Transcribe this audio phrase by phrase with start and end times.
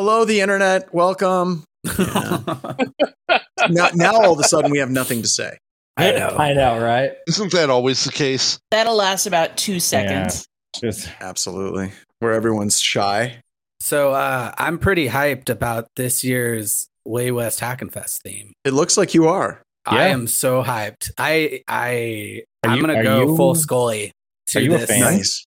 [0.00, 0.94] Hello, the internet.
[0.94, 1.62] Welcome.
[1.84, 2.40] Yeah.
[3.68, 5.58] now, now all of a sudden we have nothing to say.
[5.98, 6.36] I know.
[6.38, 7.10] I know, right?
[7.26, 8.58] Isn't that always the case?
[8.70, 10.46] That'll last about two seconds.
[10.80, 11.92] Just Absolutely.
[12.20, 13.42] Where everyone's shy.
[13.80, 18.54] So uh, I'm pretty hyped about this year's Wild West Hackin' Fest theme.
[18.64, 19.60] It looks like you are.
[19.84, 21.10] I am so hyped.
[21.18, 24.12] I I Are I'm you- gonna go you- full Scully.
[24.46, 25.00] To are you a fan?
[25.00, 25.44] Nice.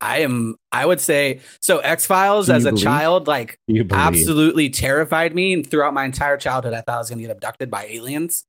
[0.00, 0.56] I am.
[0.72, 1.78] I would say so.
[1.78, 2.84] X Files Do as a believe?
[2.84, 3.58] child, like
[3.90, 5.52] absolutely terrified me.
[5.54, 8.44] And throughout my entire childhood, I thought I was going to get abducted by aliens.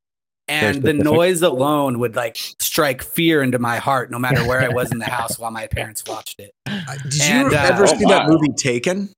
[0.48, 4.70] And the noise alone would like strike fear into my heart, no matter where I
[4.70, 6.52] was in the house while my parents watched it.
[6.66, 9.10] Uh, Did And, you uh, ever oh, see that movie Taken?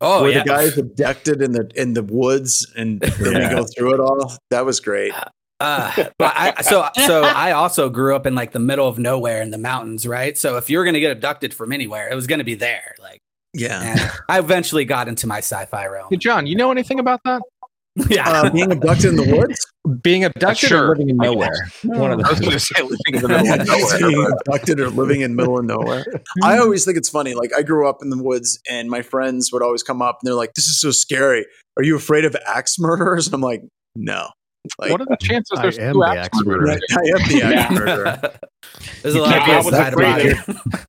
[0.00, 3.48] Oh where yeah, the guy's abducted in the in the woods and then Yeah.
[3.48, 4.36] we go through it all.
[4.50, 5.12] That was great.
[5.58, 9.40] Uh, but I, so so I also grew up in like the middle of nowhere
[9.40, 10.36] in the mountains, right?
[10.36, 12.54] So if you were going to get abducted from anywhere, it was going to be
[12.56, 12.94] there.
[13.00, 13.20] Like,
[13.54, 13.82] Yeah.
[13.82, 16.08] and I eventually got into my sci-fi realm.
[16.10, 17.40] Hey, John, you know anything about that?
[18.10, 18.28] Yeah.
[18.28, 19.56] Uh, being abducted in the woods?
[20.02, 20.88] Being abducted Sure.
[20.88, 21.70] or living in nowhere.
[21.84, 22.68] One of I was going to those.
[22.68, 23.52] say living in the middle
[23.94, 24.32] of being nowhere.
[24.32, 26.04] abducted or living in middle of nowhere.
[26.44, 27.32] I always think it's funny.
[27.32, 30.26] Like I grew up in the woods and my friends would always come up and
[30.28, 31.46] they're like, This is so scary.
[31.78, 33.26] Are you afraid of axe murderers?
[33.28, 33.62] And I'm like,
[33.94, 34.28] No.
[34.78, 36.80] Like what are the chances I there's am two the axe axe murderers?
[36.90, 38.20] I am the axe murderer.
[39.02, 40.82] There's a You lot of can't places get to hide a that body.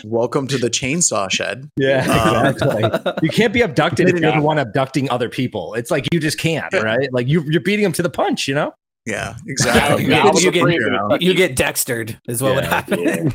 [0.04, 1.70] Welcome to the chainsaw shed.
[1.76, 5.74] Yeah, Um, you can't be abducted if you're the one abducting other people.
[5.74, 7.12] It's like you just can't, right?
[7.12, 8.72] Like you, you're beating them to the punch, you know?
[9.06, 10.06] Yeah, exactly.
[10.06, 11.22] Yeah, I was you, get, afraid of it.
[11.22, 13.32] you get dextered, is what would Yeah, happen.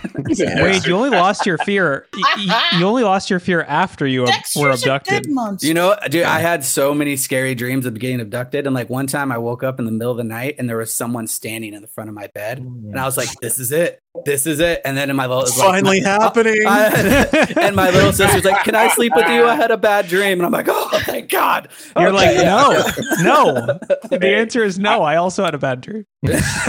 [0.63, 2.07] Wade, you only lost your fear.
[2.13, 5.27] y- y- You only lost your fear after you Dexter's were abducted.
[5.61, 8.65] You know, dude, I had so many scary dreams of getting abducted.
[8.65, 10.77] And like one time I woke up in the middle of the night and there
[10.77, 12.59] was someone standing in the front of my bed.
[12.61, 14.01] Oh, and I was like, this is it.
[14.25, 14.81] This is it.
[14.85, 16.63] And then in my little, It's like, finally my- happening.
[16.67, 19.45] I- and my little sister's like, can I sleep with you?
[19.45, 20.39] I had a bad dream.
[20.39, 21.69] And I'm like, oh, thank God.
[21.97, 22.83] You're like, no,
[23.21, 23.79] no.
[24.09, 25.03] The answer is no.
[25.03, 26.05] I also had a bad dream.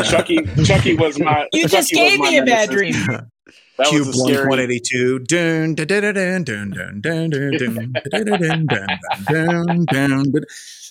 [0.04, 1.48] Chucky, Chucky was my.
[1.52, 2.94] you just Chucky was gave me a bad dream.
[3.78, 4.46] That Cube was one scary.
[4.48, 5.20] one eighty two.
[5.20, 8.86] Dun dun dun dun dun dun dun dun dun dun dun
[9.26, 9.86] dun dun
[10.32, 10.44] dun.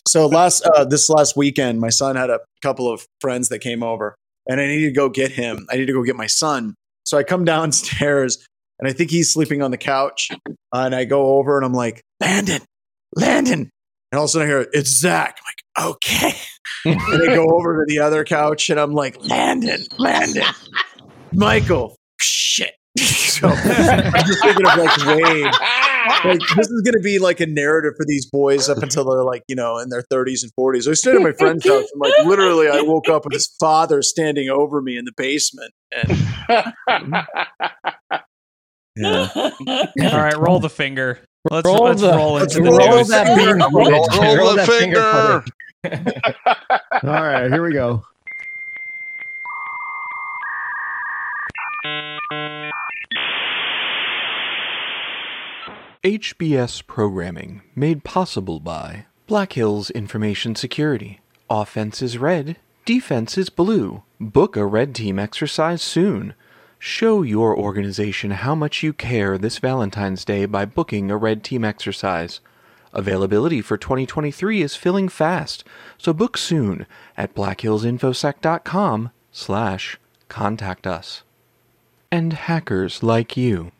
[0.07, 3.83] So last uh, this last weekend, my son had a couple of friends that came
[3.83, 4.15] over,
[4.49, 5.67] and I need to go get him.
[5.69, 6.75] I need to go get my son.
[7.05, 8.45] So I come downstairs,
[8.79, 10.29] and I think he's sleeping on the couch.
[10.31, 12.61] Uh, and I go over, and I'm like, Landon,
[13.15, 13.69] Landon.
[14.11, 15.37] And all of a sudden I hear, it's Zach.
[15.77, 16.33] I'm like, okay.
[16.85, 20.43] and I go over to the other couch, and I'm like, Landon, Landon,
[21.33, 22.73] Michael, shit.
[23.39, 25.53] so I'm just thinking of like Wade.
[26.25, 29.43] Like this is gonna be like a narrative for these boys up until they're like,
[29.47, 30.89] you know, in their 30s and 40s.
[30.89, 34.01] I stayed at my friend's house and like literally I woke up with his father
[34.01, 35.73] standing over me in the basement.
[35.91, 36.09] And
[38.95, 39.29] yeah.
[40.11, 41.19] All right, roll the finger.
[41.49, 43.07] Let's Roll let's the- roll let's into the roll news.
[43.09, 45.43] that bean Roll, roll Roll the finger
[45.83, 46.13] finger.
[47.03, 48.03] All right, here we go.
[56.03, 61.19] HBS programming made possible by Black Hills Information Security.
[61.49, 62.55] Offense is red,
[62.85, 64.03] defense is blue.
[64.17, 66.35] Book a red team exercise soon.
[66.77, 71.65] Show your organization how much you care this Valentine's Day by booking a red team
[71.65, 72.39] exercise.
[72.93, 75.65] Availability for 2023 is filling fast,
[75.97, 76.87] so book soon
[77.17, 79.99] at blackhillsinfosec.com slash
[80.29, 81.23] contact us.
[82.09, 83.73] And hackers like you.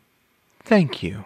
[0.62, 1.24] Thank you.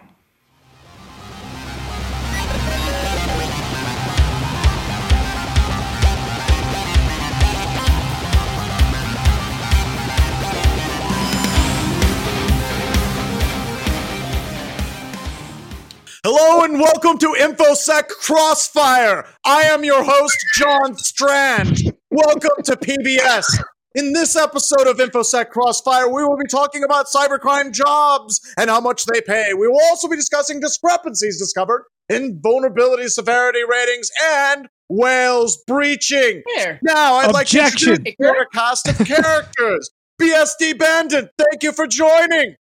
[16.85, 19.25] Welcome to InfoSec Crossfire.
[19.43, 21.91] I am your host, John Strand.
[22.11, 23.63] Welcome to PBS.
[23.95, 28.79] In this episode of InfoSec Crossfire, we will be talking about cybercrime jobs and how
[28.79, 29.55] much they pay.
[29.55, 36.43] We will also be discussing discrepancies discovered in vulnerability severity ratings and whales breaching.
[36.55, 36.79] Here.
[36.83, 39.89] Now, I'd like to introduce your cast of characters.
[40.21, 42.55] BSD Bandit, thank you for joining.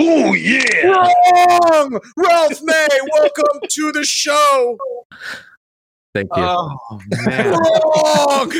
[0.00, 0.62] Oh yeah!
[0.84, 2.00] Wrong!
[2.16, 4.78] Ralph May, welcome to the show.
[6.14, 6.42] Thank you.
[6.44, 7.58] Oh man.
[7.58, 8.52] Wrong!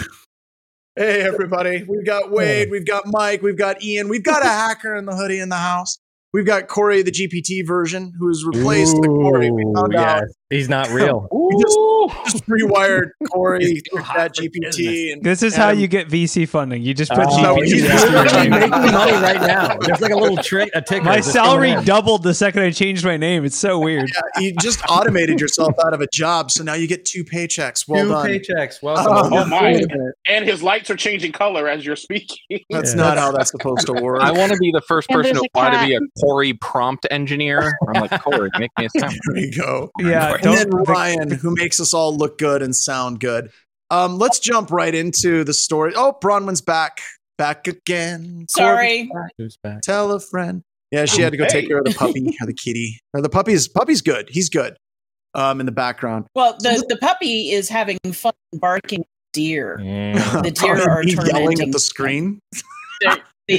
[0.97, 1.85] Hey, everybody.
[1.85, 5.15] We've got Wade, we've got Mike, we've got Ian, we've got a hacker in the
[5.15, 5.99] hoodie in the house.
[6.35, 10.89] We've got Corey, the GPT version, who's replaced the Corey we found out He's not
[10.93, 11.29] real.
[11.31, 15.13] You just, just rewired Corey through that GPT.
[15.13, 16.83] And This is how you get VC funding.
[16.83, 18.61] You just put Oh, GPT he's next to your literally name.
[18.61, 19.77] making money right now.
[19.81, 21.05] There's like a little trick, a ticker.
[21.05, 23.45] My salary doubled the second I changed my name.
[23.45, 24.11] It's so weird.
[24.15, 27.87] Yeah, you just automated yourself out of a job, so now you get two paychecks.
[27.89, 28.27] Well Two done.
[28.27, 28.83] paychecks.
[28.83, 29.07] Welcome.
[29.09, 29.63] Oh, Oh my!
[29.73, 30.15] wait a minute.
[30.27, 32.61] And his lights are changing color as you're speaking.
[32.71, 33.01] That's Yeah.
[33.03, 34.21] not how that's supposed to work.
[34.23, 35.99] I want to be the first person to a apply to be a.
[36.21, 37.73] Corey prompt engineer.
[37.95, 39.15] I'm like, Corey, make me a sound.
[39.35, 39.91] there you go.
[40.01, 40.85] Yeah, And then don't.
[40.85, 43.51] the- Ryan, who makes us all look good and sound good.
[43.91, 45.93] Um, let's jump right into the story.
[45.97, 47.01] Oh, Bronwyn's back,
[47.39, 48.47] back again.
[48.51, 49.11] Sorry.
[49.39, 49.81] Who's back?
[49.83, 50.63] Tell a friend.
[50.91, 52.99] Yeah, she had to go take care of the puppy or the kitty.
[53.15, 54.29] Or the puppy's puppy's good.
[54.31, 54.77] He's good.
[55.35, 56.27] Um, in the background.
[56.35, 59.79] Well, the, the puppy is having fun barking at deer.
[59.83, 60.41] Yeah.
[60.41, 62.41] The deer Probably are me yelling tormenting at the screen.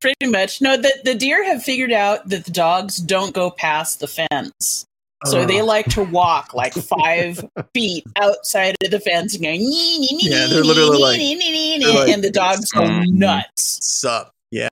[0.00, 0.60] Pretty much.
[0.60, 4.84] No, the, the deer have figured out that the dogs don't go past the fence.
[5.24, 5.48] So Ugh.
[5.48, 9.58] they like to walk like five feet outside of the fence and go, "Nee,
[9.98, 12.84] nee, nee, Yeah, they're literally like- nee, nee, nee," they're like- and the dogs go
[13.04, 13.78] nuts.
[13.82, 14.30] Sup.
[14.50, 14.68] Yeah.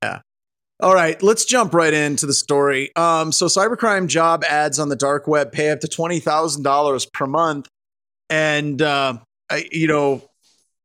[0.80, 2.94] All right, let's jump right into the story.
[2.94, 7.06] Um, so cybercrime job ads on the dark web pay up to twenty thousand dollars
[7.06, 7.68] per month,
[8.28, 9.16] and uh,
[9.50, 10.22] I, you know,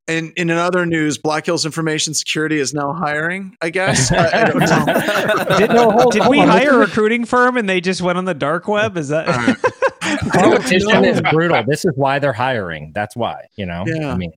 [0.09, 3.55] in in other news, Black Hills Information Security is now hiring.
[3.61, 5.57] I guess I, I don't know.
[5.57, 8.17] Did, No, hold- did hold we on, hire a recruiting firm and they just went
[8.17, 8.97] on the dark web?
[8.97, 9.27] Is that?
[10.11, 11.61] Oh, competition is brutal.
[11.67, 12.93] This is why they're hiring.
[12.95, 13.83] That's why, you know.
[13.85, 14.11] Yeah.
[14.11, 14.31] I mean,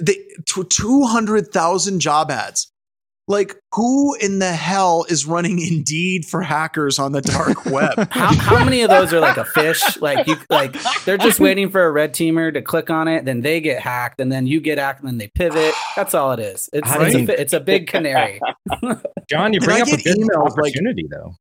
[0.00, 0.16] they
[0.70, 2.72] two hundred thousand job ads.
[3.26, 8.08] Like, who in the hell is running Indeed for hackers on the dark web?
[8.10, 9.82] How, how many of those are like a fish?
[10.00, 10.76] Like you, like
[11.06, 14.20] they're just waiting for a red teamer to click on it, then they get hacked,
[14.20, 15.74] and then you get hacked, and then they pivot.
[15.96, 16.68] That's all it is.
[16.74, 18.40] It's it's, a, mean- fi- it's a big canary.
[19.30, 21.34] John, you bring up a get good emails, like- opportunity, though.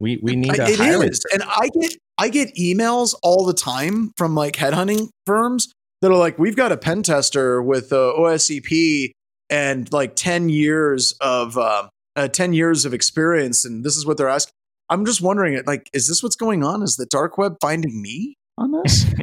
[0.00, 4.12] We we need I- to it and I get I get emails all the time
[4.16, 9.12] from like headhunting firms that are like, "We've got a pen tester with uh, OSCP
[9.50, 14.16] and like ten years of uh, uh, ten years of experience, and this is what
[14.16, 14.52] they're asking."
[14.88, 16.82] I'm just wondering, like, is this what's going on?
[16.82, 19.04] Is the dark web finding me on this?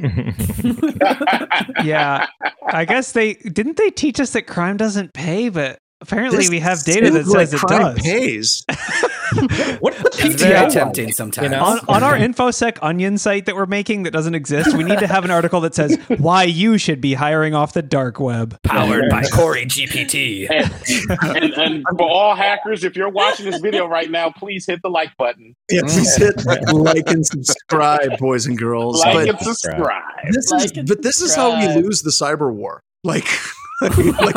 [1.84, 2.28] yeah,
[2.68, 3.78] I guess they didn't.
[3.78, 7.34] They teach us that crime doesn't pay, but apparently This we have data that seems
[7.34, 8.00] like says it does.
[8.02, 8.66] pays.
[9.80, 11.14] what the It's very PTO tempting like?
[11.16, 11.44] sometimes.
[11.46, 11.64] You know?
[11.64, 15.08] On, on our infosec onion site that we're making that doesn't exist, we need to
[15.08, 18.60] have an article that says why you should be hiring off the dark web.
[18.64, 20.48] Powered by Corey GPT.
[20.50, 24.82] and, and, and for all hackers, if you're watching this video right now, please hit
[24.84, 25.56] the like button.
[25.72, 29.00] Yeah, please hit like and subscribe, boys and girls.
[29.00, 30.04] Like But and subscribe.
[30.32, 32.82] this Like is and but this is how we lose the cyber war.
[33.04, 33.26] Like,
[33.92, 34.36] like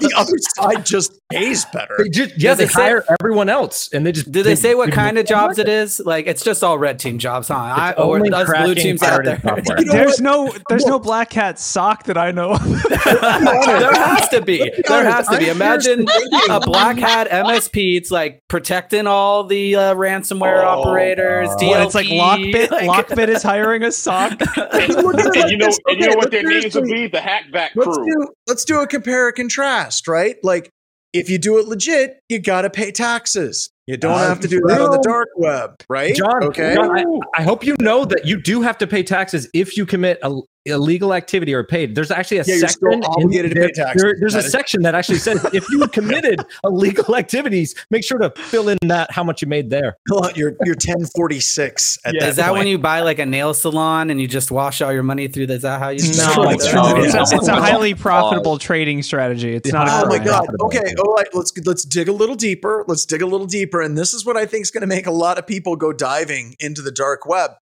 [0.00, 1.94] the other side just pays better.
[1.98, 4.54] They just yeah, Does they it say- hire everyone else, and they just Did they
[4.54, 6.00] say what kind of jobs it is?
[6.00, 7.54] Like it's just all red team jobs, huh?
[7.54, 9.40] I, or only us blue teams out there.
[9.78, 10.20] You know There's what?
[10.20, 12.52] no there's no black hat sock that I know.
[12.52, 12.62] of.
[12.88, 14.58] there has to be.
[14.86, 15.48] There has to be.
[15.48, 16.06] Imagine
[16.48, 17.96] a black hat MSP.
[17.96, 21.48] It's like protecting all the uh, ransomware Oh, operators.
[21.50, 22.70] DLP, What, it's like Lockbit.
[22.88, 24.32] like- Lockbit is hiring a sock.
[24.56, 27.06] And, and you know, and you know what their Okay, names would be?
[27.06, 28.06] The Hackback Let's Crew.
[28.06, 30.36] do let's do a compare and contrast, right?
[30.42, 30.70] Like
[31.12, 33.70] if you do it legit, you gotta pay taxes.
[33.88, 36.14] You don't Uh, have to do that on the dark web, right?
[36.14, 36.74] John, okay.
[36.74, 37.04] John, I,
[37.40, 40.38] I hope you know that you do have to pay taxes if you commit a
[40.66, 41.94] illegal activity or paid.
[41.94, 42.68] There's actually a Yeah, section.
[42.68, 44.02] still in obligated to pay taxes.
[44.02, 48.04] there- there's a That is- section that actually says if you committed illegal activities, make
[48.04, 49.96] sure to fill in that how much you made there.
[50.06, 50.74] Fill out your your
[51.22, 52.20] 1046 at Yeah.
[52.20, 52.58] that Is that point.
[52.58, 55.46] when you buy like a nail salon and you just wash all your money through?
[55.46, 56.00] the- Is that how you?
[56.16, 56.50] No, True.
[56.50, 57.02] it's, True.
[57.04, 59.54] it's, a, it's a highly profitable trading strategy.
[59.54, 59.88] It's not.
[59.88, 60.46] Oh a my god.
[60.64, 60.94] Okay.
[61.02, 61.28] All right.
[61.32, 62.84] Let's let's dig a little deeper.
[62.86, 63.77] Let's dig a little deeper.
[63.80, 65.92] And this is what I think is going to make a lot of people go
[65.92, 67.52] diving into the dark web.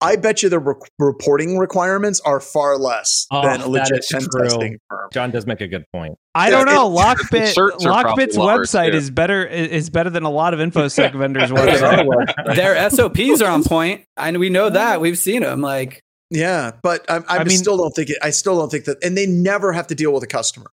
[0.00, 4.22] I bet you the re- reporting requirements are far less Oh, than a legit pen
[4.22, 4.42] true.
[4.48, 5.08] testing firm.
[5.12, 6.16] John does make a good point.
[6.34, 6.90] I don't know.
[6.92, 7.54] it- Lockbit.
[7.56, 8.96] certs are probably Lockbit's website too.
[8.96, 12.56] is better is better than a lot of infosec vendors' websites.
[12.56, 15.00] Their SOPs are on point, and we know that.
[15.00, 15.60] We've seen them.
[15.60, 18.18] Like Yeah, but I, I, I mean- still don't think it.
[18.22, 18.98] I still don't think that.
[19.04, 20.66] And they never have to deal with a customer.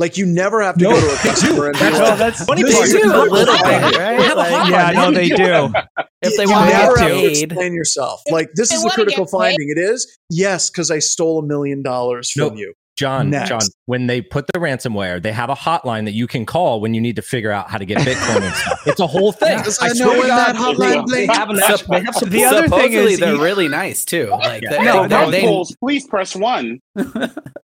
[0.00, 2.08] Like you never have to No, go to a they customer and be That's- like,
[2.08, 3.90] Well, that's Funny This part, is They do a little finding.
[3.90, 4.16] bit, right?
[4.18, 5.72] They have a Like- yeah, no, they do.
[6.22, 8.22] if they you want never to have to aid, explain yourself.
[8.30, 9.38] Like this They is a critical get paid.
[9.38, 9.68] finding.
[9.68, 12.56] It is yes, because I stole a million dollars from Nope.
[12.58, 12.74] you.
[13.00, 13.48] John, Next.
[13.48, 16.92] John, when they put the ransomware, they have a hotline that you can call when
[16.94, 18.86] you need to figure out how to get Bitcoin and stuff.
[18.86, 19.48] It's a whole thing.
[19.58, 21.86] Yes, I, I know swear to when God, that hotline they, they have an Sup-
[21.88, 24.28] they have the other thing supposedly is they're you- really nice too.
[24.30, 24.70] Like Yeah.
[24.70, 26.78] they, No, they- they- fools, please press one.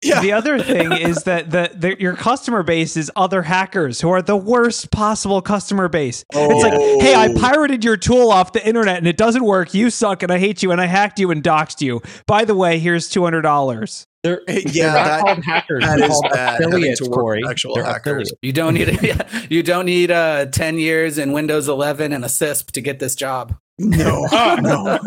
[0.04, 0.22] Yeah.
[0.22, 4.22] The other thing is that the, the your customer base is other hackers who are
[4.22, 6.24] the worst possible customer base.
[6.32, 7.00] It's like, oh.
[7.00, 7.34] hey, I Oh.
[7.40, 9.74] pirated your tool off the internet and it doesn't work.
[9.74, 12.04] You suck and I hate you and I hacked you and doxed you.
[12.28, 14.06] By the way, here's two hundred dollars.
[14.26, 15.84] They're, Yeah, they're not that- called hackers.
[15.84, 17.44] that They're is called bad, affiliates, to Corey.
[17.48, 18.32] actual They're hackers.
[18.32, 18.34] affiliates.
[18.42, 22.28] you don't need yeah, you don't need uh, ten years in Windows 11 and a
[22.28, 23.56] CISSP to get this job.
[23.78, 24.26] No,
[24.62, 25.00] no.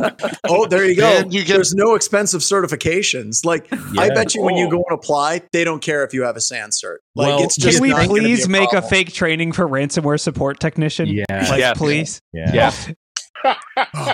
[0.47, 1.21] Oh, there you go.
[1.31, 3.45] You get- There's no expensive certifications.
[3.45, 3.67] Like
[3.99, 4.71] I bet you when you Oh.
[4.71, 6.99] go and apply, they don't care if you have a SANS cert.
[7.17, 9.67] Like Well, it's just Can we not gonna be please make a fake training for
[9.67, 11.09] ransomware support technician?
[11.09, 11.25] Yeah.
[11.31, 11.79] Like, Yes.
[11.79, 12.21] please.
[12.33, 12.53] Yeah.
[12.55, 12.71] Yeah.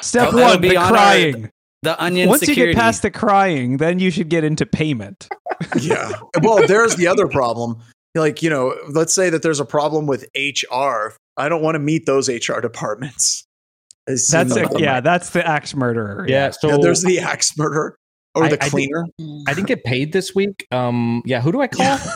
[0.01, 1.51] Step That'll one, be the on crying.
[1.85, 2.71] The onion Once security.
[2.71, 5.29] you get past the crying, then you should get into payment.
[5.81, 6.13] yeah.
[6.43, 7.81] Well, there's the other problem.
[8.15, 11.15] Like, you know, let's say that there's a problem with HR.
[11.37, 13.47] I don't want to meet those HR departments.
[14.07, 16.27] That's like a, yeah, that's the axe murderer.
[16.29, 16.51] Yeah.
[16.51, 17.97] So Yeah, there's the axe murderer
[18.35, 19.05] or I- the I did- cleaner.
[19.47, 20.67] I didn't get paid this week.
[20.73, 21.41] Um, yeah.
[21.41, 21.99] Who do I call?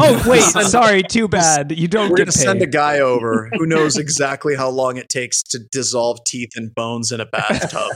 [0.00, 1.72] Oh wait, sorry, too bad.
[1.76, 4.96] You don't We're get going to send a guy over who knows exactly how long
[4.96, 7.90] it takes to dissolve teeth and bones in a bathtub.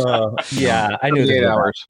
[0.00, 1.48] Uh, yeah, I knew Eight that.
[1.48, 1.84] hours.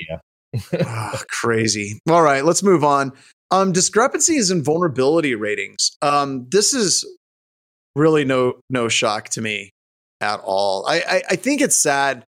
[0.85, 1.99] Ah, crazy.
[2.09, 3.13] All right, let's move on.
[3.51, 5.93] Um, discrepancies in vulnerability ratings.
[6.03, 7.05] Um, this is
[7.97, 9.71] really no no shock to me
[10.21, 10.87] at all.
[10.87, 12.25] I, I I think it's sad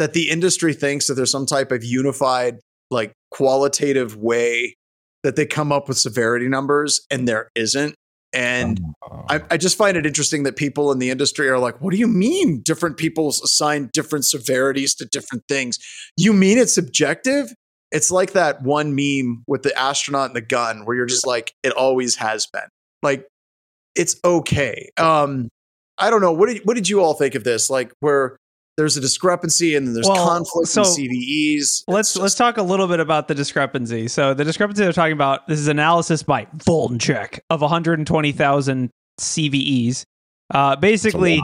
[0.00, 2.58] that the industry thinks that there's some type of unified,
[2.90, 4.74] like qualitative way
[5.22, 7.94] that they come up with severity numbers, and there isn't.
[8.32, 8.80] And
[9.28, 11.98] I, I just find it interesting that people in the industry are like, what do
[11.98, 15.78] you mean different people assign different severities to different things?
[16.16, 17.52] You mean it's subjective?
[17.92, 21.52] It's like that one meme with the astronaut and the gun where you're just like,
[21.62, 22.68] it always has been.
[23.02, 23.26] Like,
[23.96, 24.88] it's okay.
[24.96, 25.50] Um,
[25.98, 26.32] I don't know.
[26.32, 27.68] What did what did you all think of this?
[27.68, 28.38] Like where
[28.80, 31.84] there's a discrepancy and then there's Well, conflict so in CVEs.
[31.86, 34.08] Let's let's talk a little bit about the discrepancy.
[34.08, 36.46] So the discrepancy they're talking about this is analysis by
[36.98, 40.04] Check of 120,000 CVEs.
[40.52, 41.42] Uh, basically,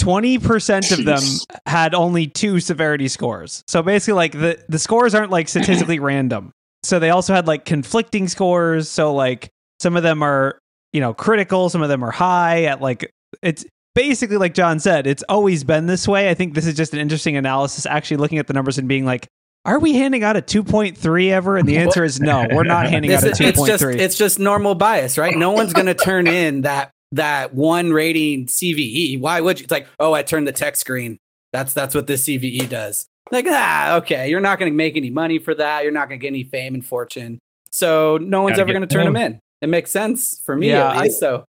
[0.00, 1.22] 20% of them
[1.66, 3.64] had only two severity scores.
[3.66, 6.52] So basically, like the the scores aren't like statistically random.
[6.84, 8.88] So they also had like conflicting scores.
[8.88, 9.50] So like
[9.80, 10.60] some of them are
[10.92, 13.12] you know critical, some of them are high at like
[13.42, 13.64] it's
[13.96, 16.30] basically like John said, it's always been this way.
[16.30, 19.04] I think this is just an interesting analysis, actually looking at the numbers and being
[19.04, 19.26] like,
[19.64, 21.56] are we handing out a 2.3 ever?
[21.56, 23.98] And the answer is no, we're not handing This out a is- it's just 2.3.
[23.98, 25.36] it's just normal bias, right?
[25.36, 29.18] No one's going to turn in that that one rating CVE.
[29.20, 29.64] Why would you?
[29.64, 31.18] It's like, oh, I turned the text screen.
[31.52, 33.06] That's that's what this CVE does.
[33.32, 35.82] Like, ah, okay, you're not going to make any money for that.
[35.82, 37.38] You're not going to get any fame and fortune.
[37.72, 39.14] So no one's Gotta ever going to turn them.
[39.14, 39.40] them in.
[39.62, 41.44] It makes sense for me Yeah, at I- so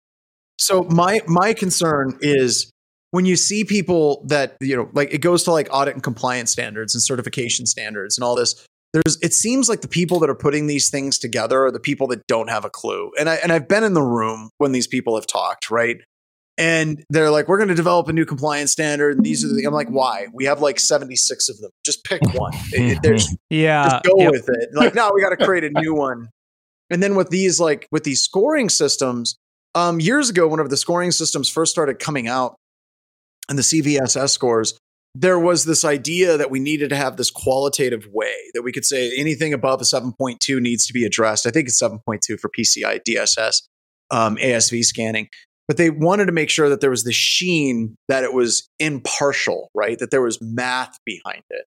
[0.60, 2.72] So my my concern is
[3.12, 6.52] when you see people that you know like it goes to like audit and compliance
[6.52, 10.36] standards and certification standards and all this there's it seems like the people that are
[10.36, 13.52] putting these things together are the people that don't have a clue and I and
[13.52, 15.98] I've been in the room when these people have talked right
[16.58, 19.66] and they're like we're going to develop a new compliance standard and these are the
[19.66, 23.36] I'm like why we have like 76 of them just pick one It- it- there's
[23.50, 23.90] yeah.
[23.90, 24.32] just go yep.
[24.32, 24.70] with it.
[24.74, 26.30] Like, no, we got to create a new one.
[26.90, 29.36] And then with these, like with these scoring systems,
[29.76, 32.56] um, years ago, whenever the scoring systems first started coming out
[33.50, 34.78] and the CVSS scores,
[35.16, 38.86] there was this idea that we needed to have this qualitative way that we could
[38.86, 41.46] say anything above a 7.2 needs to be addressed.
[41.46, 43.62] I think it's 7.2 for PCI DSS,
[44.10, 45.28] um, ASV scanning.
[45.68, 49.70] But they wanted to make sure that there was the sheen, that it was impartial,
[49.74, 49.98] right?
[50.00, 51.66] That there was math behind it.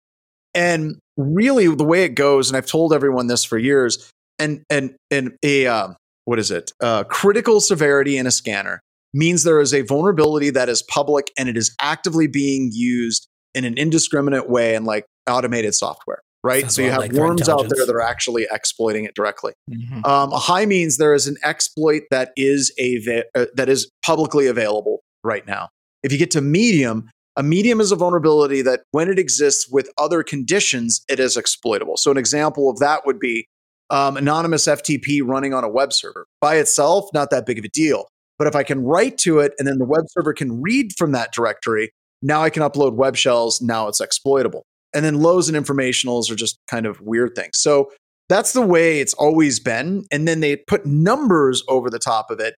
[0.55, 4.95] And really, the way it goes, and I've told everyone this for years, and and
[5.11, 6.73] and a um, what is it?
[6.81, 8.81] Uh, critical severity in a scanner
[9.15, 13.65] means there is a vulnerability that is public and it is actively being used in
[13.65, 16.63] an indiscriminate way and like automated software, right?
[16.63, 19.53] Sounds so you have like worms out there that are actually exploiting it directly.
[19.71, 20.07] Mhm.
[20.07, 23.91] Um, a high means there is an exploit that is a va- uh, that is
[24.05, 25.69] publicly available right now.
[26.03, 29.91] If you get to medium, a medium is a vulnerability that when it exists with
[29.99, 31.97] other conditions, it is exploitable.
[31.97, 33.47] So an example of that would be
[33.93, 37.69] um, anonymous FTP running on a web server by itself, not that big of a
[37.69, 38.09] deal.
[38.39, 41.13] But if I can write to it and then the web server can read from
[41.13, 41.91] that directory,
[42.23, 43.61] now I can upload web shells.
[43.61, 44.65] Now it's exploitable.
[44.95, 47.59] And then lows and informationals are just kind of weird things.
[47.59, 47.91] So
[48.29, 50.05] that's the way it's always been.
[50.11, 52.55] And then they put numbers over the top of it.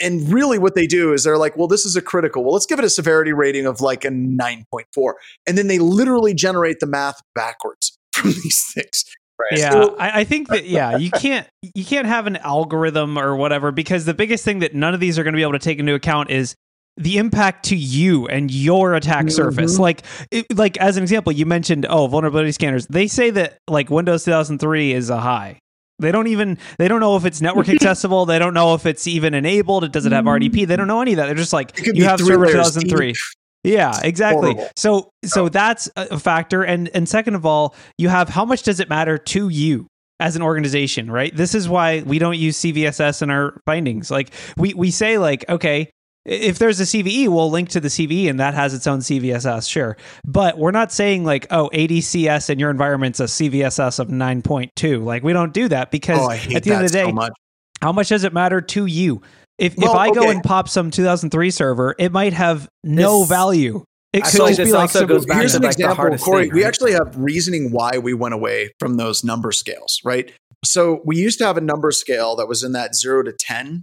[0.00, 2.44] And really, what they do is they're like, well, this is a critical.
[2.44, 5.12] Well, let's give it a severity rating of like a 9.4.
[5.46, 9.04] And then they literally generate the math backwards from these things.
[9.38, 9.58] Right.
[9.60, 13.36] Yeah, So- I, I think that yeah, you can't you can't have an algorithm or
[13.36, 15.58] whatever because the biggest thing that none of these are going to be able to
[15.58, 16.54] take into account is
[16.96, 19.28] the impact to you and your attack mm-hmm.
[19.28, 19.78] surface.
[19.78, 22.86] Like it, like as an example, you mentioned oh vulnerability scanners.
[22.88, 25.60] They say that like Windows 2003 is a high.
[26.00, 28.26] They don't even they don't know if it's network accessible.
[28.26, 29.84] They don't know if it's even enabled.
[29.84, 30.66] It does it have RDP.
[30.66, 31.26] They don't know any of that.
[31.26, 33.06] They're just like you have server 2003.
[33.12, 33.16] deep.
[33.64, 34.52] Yeah, exactly.
[34.52, 34.70] Horrible.
[34.76, 35.48] So so oh.
[35.48, 38.88] that's a a factor and and second of all, you have how much does it
[38.88, 39.86] matter to you
[40.20, 41.34] as an organization, right?
[41.34, 44.10] This is why we don't use CVSS in our findings.
[44.10, 45.90] Like we we say like okay,
[46.24, 49.68] if there's a CVE, we'll link to the CVE and that has its own CVSS,
[49.68, 49.96] sure.
[50.24, 55.02] But we're not saying like, oh, ADCS in your environment's a CVSS of 9.2.
[55.02, 57.32] Like we don't do that because Oh, at the end of the day, so much.
[57.80, 59.22] how much does it matter to you?
[59.58, 63.28] If if Well, I go and pop some 2003 server, it might have no This-
[63.28, 63.84] value.
[64.12, 65.96] It could just be like also some- goes back Here's to an like the example,
[65.96, 66.44] hardest Corey.
[66.44, 66.68] thing, We right?
[66.68, 70.32] actually have reasoning why we went away from those number scales, right?
[70.64, 73.82] So we used to have a number scale that was in that zero to 10.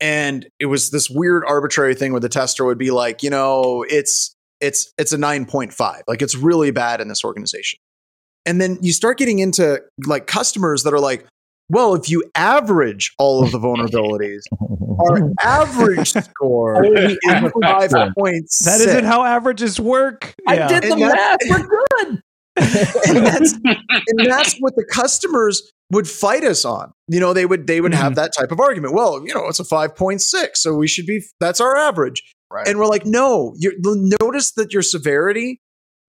[0.00, 3.84] And it was this weird arbitrary thing where the tester would be like, you know,
[3.88, 6.02] it's it's it's a 9.5.
[6.08, 7.78] Like it's really bad in this organization.
[8.46, 11.26] And then you start getting into like customers that are like,
[11.70, 14.42] well, if you average all of the vulnerabilities,
[14.98, 18.64] our average score is a 5.6.
[18.64, 20.34] that isn't how averages work.
[20.46, 20.80] Yeah.
[20.80, 21.38] the math.
[21.48, 22.22] We're good.
[22.56, 26.92] and that's and that's what the customers would fight us on.
[27.06, 28.14] You know, they would they would have mm-hmm.
[28.16, 28.92] that type of argument.
[28.92, 31.22] Well, you know, it's a five point six, so we should be.
[31.38, 32.22] That's our average.
[32.50, 32.66] Right.
[32.66, 33.54] And we're like, no.
[33.56, 33.72] You
[34.20, 35.60] notice that your severity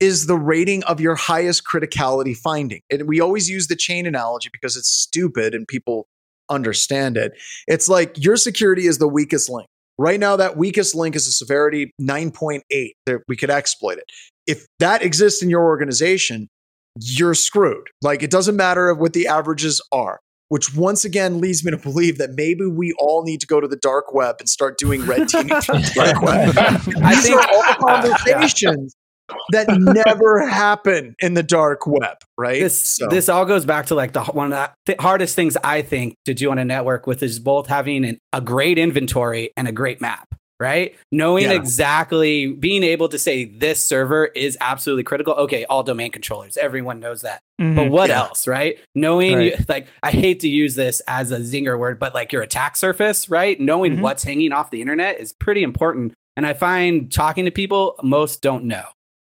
[0.01, 2.81] is the rating of your highest criticality finding.
[2.89, 6.07] And we always use the chain analogy because it's stupid and people
[6.49, 7.33] understand it.
[7.67, 9.67] It's like your security is the weakest link.
[9.97, 12.61] Right now, that weakest link is a severity 9.8.
[13.05, 14.05] that We could exploit it.
[14.47, 16.47] If that exists in your organization,
[16.99, 17.87] you're screwed.
[18.01, 22.17] Like it doesn't matter what the averages are, which once again leads me to believe
[22.17, 25.29] that maybe we all need to go to the dark web and start doing red
[25.29, 26.57] teaming the dark web.
[27.03, 28.95] I These think- are all conversations
[29.51, 32.59] that never happen in the dark web, right?
[32.61, 35.81] this So- this all goes back to like the one of the hardest things I
[35.81, 39.67] think to do on a network with is both having an, a great inventory and
[39.67, 40.27] a great map,
[40.59, 40.95] right?
[41.11, 41.53] Knowing Yeah.
[41.53, 45.33] exactly being able to say this server is absolutely critical.
[45.33, 47.41] Okay, all domain controllers, everyone knows that.
[47.59, 47.75] Mhm.
[47.75, 48.19] But what Yeah.
[48.21, 48.77] else, right?
[48.95, 49.57] Knowing Right.
[49.59, 52.75] you, like I hate to use this as a zinger word, but like your attack
[52.77, 53.59] surface, right?
[53.59, 54.01] Knowing Mhm.
[54.01, 56.13] what's hanging off the internet is pretty important.
[56.37, 58.83] And I find talking to people, most don't know.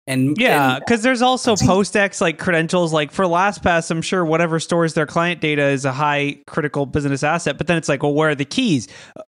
[0.10, 2.92] And Yeah, because there's also post-ex like credentials.
[2.92, 7.24] Like for LastPass, I'm sure whatever stores their client data is a high critical business
[7.24, 7.58] asset.
[7.58, 8.88] But then it's like, well, where are the keys?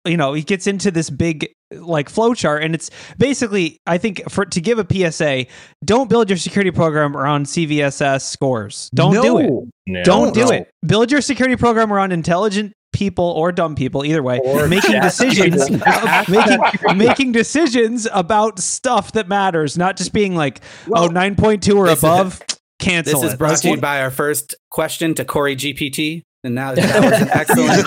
[0.07, 2.89] You know, he gets into this big like flowchart, and it's
[3.19, 5.45] basically, I think, for to give a PSA,
[5.85, 8.89] don't build your security program around CVSS scores.
[8.95, 9.51] Don't do it.
[9.85, 10.03] No.
[10.03, 10.51] Don't do No.
[10.51, 10.71] it.
[10.85, 15.69] Build your security program around intelligent people or dumb people, either way, Or making decisions,
[16.29, 16.59] making
[16.97, 20.61] making decisions about stuff that matters, not just being like,
[20.93, 22.41] oh, 9.2 or this is- above,
[22.79, 23.37] cancel This is it.
[23.37, 26.23] brought Like, to you by our first question to Corey GPT.
[26.43, 27.85] And now that was excellent.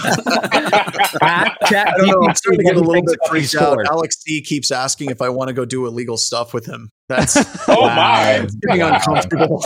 [1.23, 1.55] I
[1.97, 2.29] don't know.
[2.29, 3.79] I'm starting to get a little bit freaked out.
[3.91, 6.91] Alex D keeps asking if I want to go do illegal stuff with him.
[7.09, 7.37] That's
[7.69, 8.41] Oh my!
[8.43, 9.65] it's getting uncomfortable.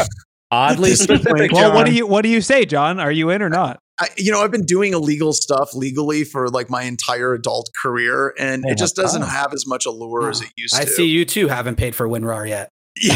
[0.53, 1.51] Oddly specific.
[1.53, 3.01] well, what do you what do you say, John?
[3.01, 3.81] Are you in or not?
[3.99, 8.35] I, you know, I've been doing illegal stuff legally for like my entire adult career,
[8.39, 9.29] and Yeah, it just doesn't wow.
[9.29, 10.91] have as much allure as it used I to.
[10.91, 12.71] I see you too haven't paid for WinRAR yet.
[13.03, 13.13] yeah,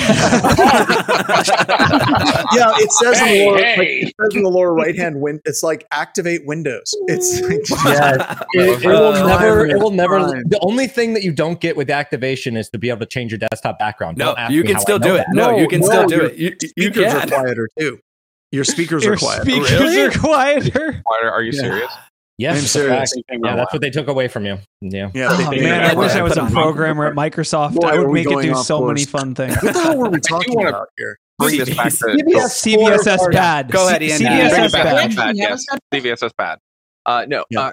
[2.77, 3.77] it says in the Hey, lower, hey.
[3.79, 5.41] like, it says in the lower right hand win.
[5.45, 6.93] It's like activate Windows.
[7.07, 7.61] It's like,
[7.95, 9.67] Yeah, it, it will Uh, never.
[9.67, 10.19] It will never.
[10.19, 10.43] time.
[10.49, 13.33] The only thing that you don't get with activation is to be able to change
[13.33, 14.19] your desktop background.
[14.19, 15.19] No, you can still do it.
[15.19, 15.27] that.
[15.35, 16.37] No, you can No, still do it.
[16.37, 17.29] You, you speakers are can.
[17.31, 17.99] quieter too.
[18.53, 19.43] Your speakers Your are quieter.
[19.43, 20.03] speakers Really?
[20.03, 21.03] are quieter.
[21.23, 21.61] Are, are you Yeah.
[21.61, 21.93] serious?
[22.39, 23.15] Yes, I'm serious.
[23.31, 24.59] Yeah, that's what they took away from you.
[24.81, 25.11] Yeah.
[25.15, 27.75] Yeah, Oh, they- man, I wish I was a programmer at Microsoft.
[27.75, 28.89] Boy, I would make it do so course.
[28.89, 29.57] many fun things.
[29.63, 31.19] What the hell were we talking about here?
[31.39, 32.07] Bring this back to
[32.49, 33.71] CVSS bad.
[33.71, 34.21] Go ahead, C- Ian.
[34.23, 34.85] Yeah, bring CVSS it back.
[34.85, 34.97] bad.
[34.97, 35.37] That's bad.
[36.05, 36.59] Yes, that's bad.
[37.07, 37.61] Uh, no, Yeah.
[37.61, 37.71] uh,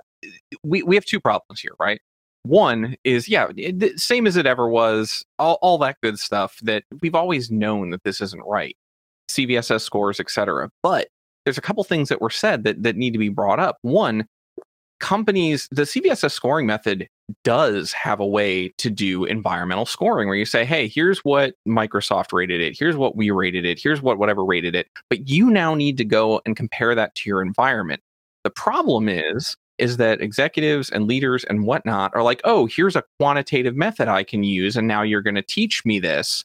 [0.64, 2.00] we we have two problems here, right?
[2.44, 5.24] One is yeah, it, same as it ever was.
[5.40, 8.76] All all that good stuff that we've always known that this isn't right.
[9.38, 10.70] CVSS scores, etc.
[10.84, 11.08] But
[11.46, 13.78] there's a couple things that were said that that need to be brought up.
[13.82, 14.28] One,
[15.00, 17.08] companies, the CVSS scoring method
[17.44, 22.34] does have a way to do environmental scoring where you say, hey, here's what Microsoft
[22.34, 24.88] rated it, here's what we rated it, here's what whatever rated it.
[25.10, 28.02] But you now need to go and compare that to your environment.
[28.44, 33.04] The problem is, is that executives and leaders and whatnot are like, oh, here's a
[33.20, 36.44] quantitative method I can use, and now you're going to teach me this.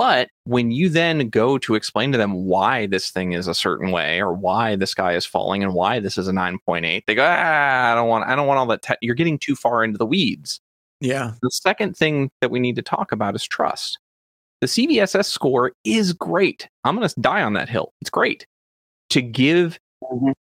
[0.00, 3.90] But when you then go to explain to them why this thing is a certain
[3.90, 7.22] way or why the sky is falling and why this is a 9.8, they go,
[7.22, 8.80] ah, I don't want, I don't want all that.
[8.80, 8.94] Te-.
[9.02, 10.58] You're getting too far into the weeds.
[11.02, 11.32] Yeah.
[11.42, 13.98] The second thing that we need to talk about is trust.
[14.62, 16.66] The CVSS score is great.
[16.84, 17.92] I'm going to die on that hill.
[18.00, 18.46] It's great
[19.10, 19.78] to give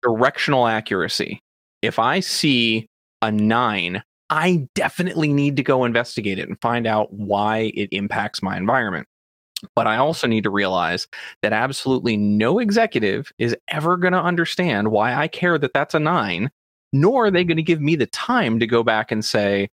[0.04, 1.42] directional accuracy.
[1.82, 2.88] If I see
[3.22, 8.42] a nine, I definitely need to go investigate it and find out why it impacts
[8.42, 9.06] my environment.
[9.76, 11.08] But I also need to realize
[11.42, 16.00] that absolutely no executive is ever going to understand why I care that that's a
[16.00, 16.52] nine,
[16.92, 19.70] nor are they going to give me the time to go back and say,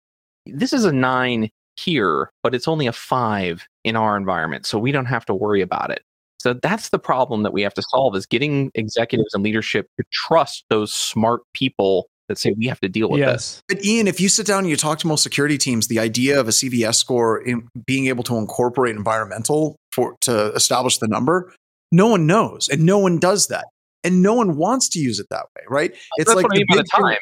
[0.47, 4.67] this is a nine here, but it's only a five in our environment.
[4.67, 6.03] So we don't have to worry about it.
[6.39, 10.07] So that's the problem that we have to solve is getting executives and leadership to
[10.11, 13.61] trust those smart people that say we have to deal with this.
[13.69, 16.39] But Ian, if you sit down and you talk to most security teams, the idea
[16.39, 21.53] of a CVSS score in being able to incorporate environmental for to establish the number,
[21.91, 23.67] no one knows, and no one does that,
[24.05, 25.93] and no one wants to use it that way, right?
[26.17, 27.19] That's what I mean by the big thing- time.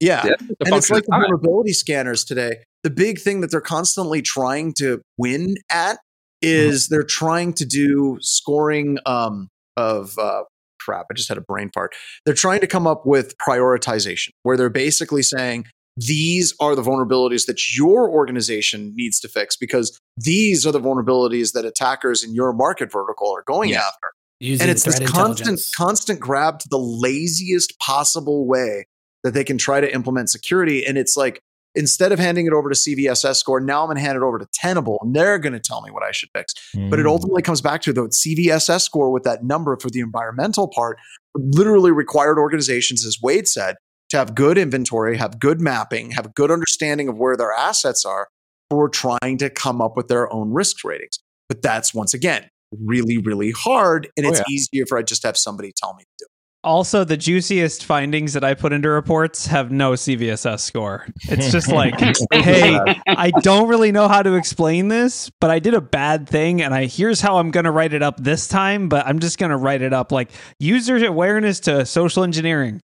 [0.00, 2.58] Yeah, Yeah, and it's like the vulnerability scanners today.
[2.84, 5.98] The big thing that they're constantly trying to win at
[6.40, 10.42] is they're trying to do scoring um, of uh,
[10.88, 11.06] crap.
[11.10, 11.94] I just had a brain fart.
[12.24, 17.46] They're trying to come up with prioritization, where they're basically saying these are the vulnerabilities
[17.46, 22.52] that your organization needs to fix because these are the vulnerabilities that attackers in your
[22.52, 23.80] market vertical are going Yeah.
[23.80, 24.08] after
[24.40, 28.86] Using and it's this constant constant grab to the laziest possible way
[29.24, 31.42] that they can try to implement security and it's like
[31.78, 34.38] instead of handing it over to cvss score now i'm going to hand it over
[34.38, 36.52] to tenable and they're going to tell me what i should fix
[36.90, 37.10] but it Mm.
[37.10, 40.98] ultimately comes back to the cvss score with that number for the environmental part
[41.34, 43.76] literally required organizations as wade said
[44.10, 48.28] to have good inventory have good mapping have good understanding of where their assets are
[48.70, 52.48] for trying to come up with their own risk ratings but that's once again
[52.84, 54.44] really really hard and Oh, it's yeah.
[54.54, 56.27] easier for i just have somebody tell me to do it
[56.68, 61.06] Also, the juiciest findings that I put into reports have no CVSS score.
[61.22, 61.94] It's just like,
[62.30, 66.60] hey, I don't really know how to explain this, but I did a bad thing,
[66.60, 68.90] and I here's how I'm going to write it up this time.
[68.90, 72.82] But I'm just going to write it up like user awareness to social engineering.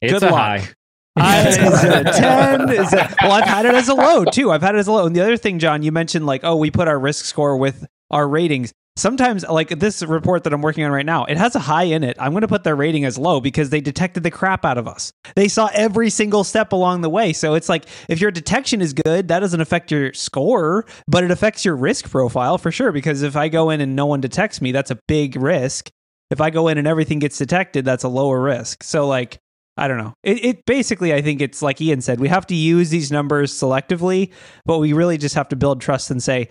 [0.00, 0.40] It's Good a luck.
[0.40, 0.68] high.
[1.14, 2.70] I, is it a 10?
[2.70, 4.50] Is it, well, I've had it as a low too.
[4.50, 5.06] I've had it as a low.
[5.06, 7.86] And the other thing, John, you mentioned like, oh, we put our risk score with
[8.10, 8.72] our ratings.
[8.96, 12.04] Sometimes, like this report that I'm working on right now, it has a high in
[12.04, 12.16] it.
[12.20, 14.86] I'm going to put their rating as low because they detected the crap out of
[14.86, 15.12] us.
[15.34, 17.32] They saw every single step along the way.
[17.32, 21.30] So it's like if your detection is good, that doesn't affect your score, but it
[21.30, 22.92] affects your risk profile for sure.
[22.92, 25.88] Because if I go in and no one detects me, that's a big risk.
[26.30, 28.82] If I go in and everything gets detected, that's a lower risk.
[28.82, 29.38] So like
[29.76, 30.12] I don't know.
[30.22, 33.54] It, it basically, I think it's like Ian said, we have to use these numbers
[33.54, 34.30] selectively,
[34.66, 36.50] but we really just have to build trust and say,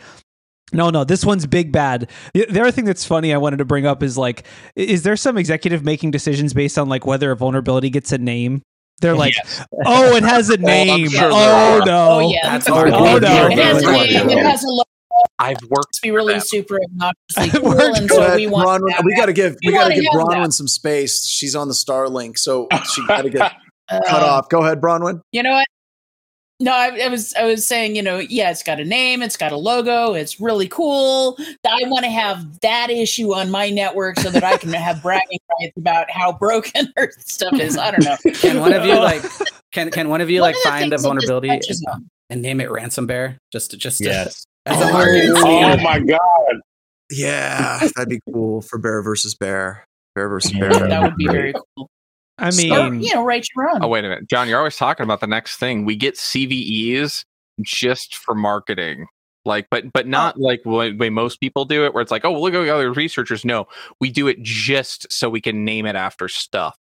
[0.72, 2.10] no, no, this one's big bad.
[2.34, 4.44] The, the other thing that's funny I wanted to bring up is like,
[4.76, 8.62] is there some executive making decisions based on like whether a vulnerability gets a name?
[9.02, 9.34] They're like,
[9.86, 11.10] oh, it has a name.
[11.10, 12.08] sure oh no.
[12.12, 12.58] Oh, yeah.
[12.58, 12.76] That's Oh.
[12.86, 13.48] Oh, no.
[13.48, 14.30] It has a name.
[14.30, 14.84] It has a logo.
[15.40, 16.42] I've worked To be really them.
[16.42, 18.84] super obnoxiously cool, and so ahead, we want.
[18.84, 19.04] Bronwyn.
[19.06, 20.54] we got to give We we got to give Bronwyn that.
[20.54, 21.26] some space.
[21.28, 23.52] She's on the Starlink, so she got to get
[23.90, 24.48] Uh, cut off.
[24.48, 25.20] Go ahead, Bronwyn.
[25.34, 25.68] You know what?
[26.62, 29.36] No, I, I was I was saying, you know, yeah, it's got a name, it's
[29.36, 31.36] got a logo, it's really cool.
[31.68, 35.40] I want to have that issue on my network so that I can have bragging
[35.60, 37.78] rights about how broken her stuff is.
[37.78, 38.32] I don't know.
[38.34, 39.24] Can one of you like
[39.72, 42.06] can can one of you One like of find a things that this vulnerability and,
[42.30, 44.46] and name it ransom bear just to just to, Yes.
[44.68, 46.62] as a Oh, marketing Oh my god!
[47.10, 49.84] Yeah, that'd be cool for bear versus bear.
[50.14, 50.70] Bear versus bear.
[50.70, 51.90] That would be very cool.
[52.42, 53.84] I Or, mean, you know, write your own.
[53.84, 54.28] Oh, wait a minute.
[54.30, 55.86] John, you're always talking about the next thing.
[55.86, 57.24] We get CVEs
[57.62, 59.06] just for marketing.
[59.46, 62.26] Like, but but not like the way way most people do it, where it's like,
[62.26, 63.44] oh, look at the other researchers.
[63.44, 63.68] No,
[64.00, 66.76] we do it just so we can name it after stuff.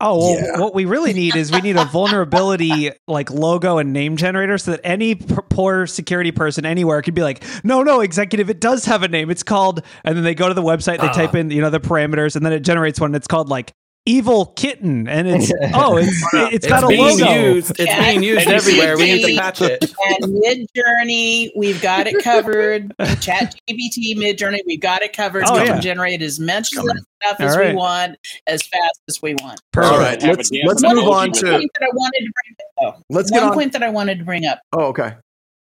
[0.00, 0.60] Oh, well, Yeah.
[0.60, 4.70] what we really need is we need a vulnerability like logo and name generator so
[4.70, 8.84] that any p- poor security person anywhere could be like, no, no, executive, it does
[8.84, 9.28] have a name.
[9.28, 11.12] It's called, and then they go to the website, they Ah.
[11.12, 13.12] type in, you know, the parameters, and then it generates one.
[13.16, 13.72] It's called like
[14.08, 17.30] evil kitten, and it's oh, it's it's It's got a being logo.
[17.54, 17.70] used.
[17.72, 18.00] It's Yeah.
[18.10, 18.96] being used everywhere.
[18.96, 19.84] We need to patch it.
[20.22, 22.94] and Midjourney, we've got it covered.
[23.20, 25.44] Chat GPT, Midjourney, we've got it covered.
[25.46, 25.66] Oh, we yeah.
[25.74, 26.96] can generate as much Coming.
[27.22, 27.70] stuff as All right.
[27.70, 28.16] we want,
[28.46, 29.60] as fast as we want.
[29.76, 33.02] All right, let's let's move on to point that I wanted to bring up.
[33.10, 33.54] let's One get on.
[33.54, 35.14] point that I wanted to bring up, Oh, okay.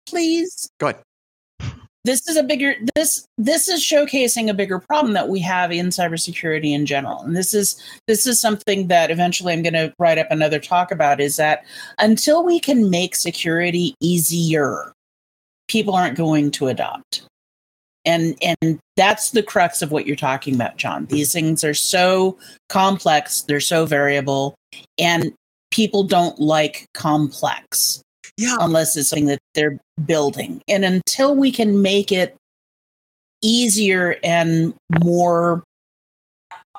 [0.07, 0.70] please.
[0.79, 1.03] Go ahead.
[2.05, 5.89] This is a bigger this this is showcasing a bigger problem that we have in
[5.89, 7.21] cybersecurity in general.
[7.21, 10.91] And this is this is something that eventually I'm going to write up another talk
[10.91, 11.65] about is that
[11.99, 14.93] until we can make security easier,
[15.69, 17.23] people aren't going to adopt.
[18.07, 21.05] And and that's the crux of what you're talking about, John.
[21.07, 22.39] These things are so
[22.71, 24.55] complex, they're so variable,
[24.99, 25.35] and
[25.71, 28.03] people don't like complex
[28.40, 28.57] Yeah.
[28.61, 30.62] unless it's something that they're building.
[30.66, 32.37] And until we can make it
[33.42, 34.74] easier and
[35.05, 35.62] more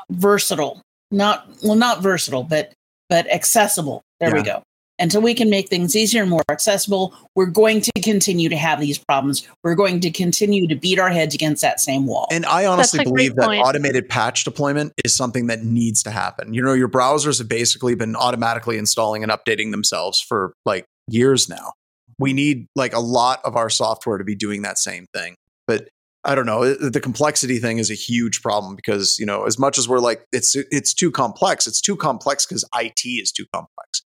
[0.10, 2.74] versatile, not well, not versatile, but
[3.10, 4.02] but accessible.
[4.20, 4.64] There we go.
[5.00, 8.80] Until we can make things easier and more accessible, we're going to continue to have
[8.80, 9.48] these problems.
[9.64, 12.28] We're going to continue to beat our heads against that same wall.
[12.32, 13.66] And I honestly believe that point.
[13.66, 16.54] automated patch deployment is something that needs to happen.
[16.54, 21.50] You know, your browsers have basically been automatically installing and updating themselves for like years
[21.50, 21.74] now.
[22.20, 25.36] We need like a lot of our software to be doing that same thing.
[25.68, 25.90] But
[26.24, 29.78] I don't know, the complexity thing is a huge problem because, you know, as much
[29.78, 34.04] as we're like it's it's too complex, it's too complex because IT is too complex.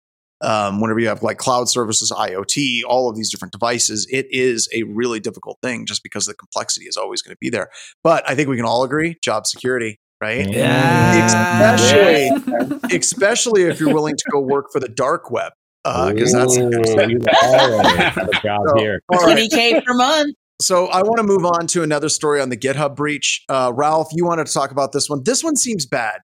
[0.43, 4.67] Um, whenever you have like cloud services, IoT, all of these different devices, it is
[4.73, 7.69] a really difficult thing just because the complexity is always going to be there.
[8.03, 10.49] But I think we can all agree job security, right?
[10.49, 11.75] Yeah.
[11.77, 15.53] Especially, especially if you're willing to go work for the dark web.
[15.83, 17.09] Because that's a good Ooh, thing.
[17.11, 19.01] you always have a job So, here.
[19.11, 20.35] 20k per month.
[20.61, 23.43] So I want to move on to another story on the GitHub breach.
[23.49, 25.23] Uh, Ralph, you wanted to talk about this one.
[25.23, 26.19] This one seems bad.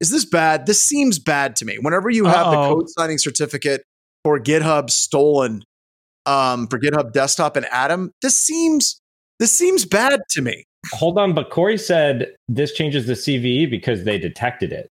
[0.00, 0.66] Is this bad?
[0.66, 1.78] This seems bad to me.
[1.80, 2.74] Whenever you have the Uh-oh.
[2.76, 3.82] code signing certificate
[4.22, 5.64] for GitHub stolen
[6.26, 9.00] um, for GitHub Desktop and Atom, this seems
[9.40, 10.64] this seems bad to me.
[10.92, 14.88] Hold on, but Corey said this changes the CVE because they detected it.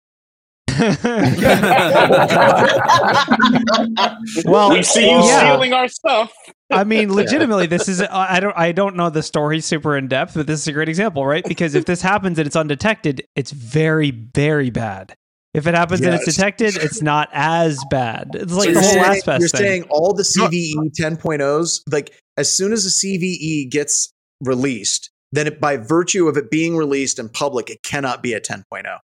[4.45, 5.39] well, we see you yeah.
[5.39, 6.33] stealing our stuff.
[6.71, 10.33] I mean, legitimately, this is I don't I don't know the story super in depth,
[10.35, 11.43] but this is a great example, right?
[11.45, 15.15] Because if this happens and it's undetected, it's very very bad.
[15.53, 18.31] If it happens and it's detected, it's not as bad.
[18.33, 19.59] It's like So the you're whole saying, LastPass You're thing.
[19.59, 24.11] saying all the CVE 10.0s, like as soon as a CVE gets
[24.41, 28.41] released, then it, by virtue of it being released in public, it cannot be a
[28.41, 28.63] 10.0.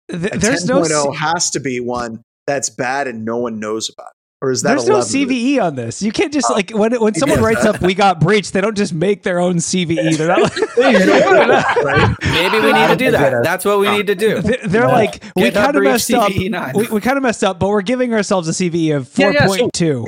[0.09, 3.59] Th- A there's no 10.0 C- has to be one that's bad and no one
[3.59, 4.12] knows about.
[4.43, 6.01] Or is that There's no CVE on this.
[6.01, 8.93] You can't just like when when someone writes up "we got breached," they don't just
[8.93, 10.17] make their own CVE.
[10.17, 10.51] They're not.
[10.75, 10.97] Like,
[11.86, 12.15] right?
[12.23, 13.43] Maybe we need to do that.
[13.43, 14.41] That's what we need to do.
[14.41, 16.32] They're, they're like we kind of breach messed up.
[16.32, 16.73] CVE 9.
[16.75, 19.34] We, we kind of messed up, but we're giving ourselves a CVE of Yeah, four
[19.34, 20.06] yeah, so- point two.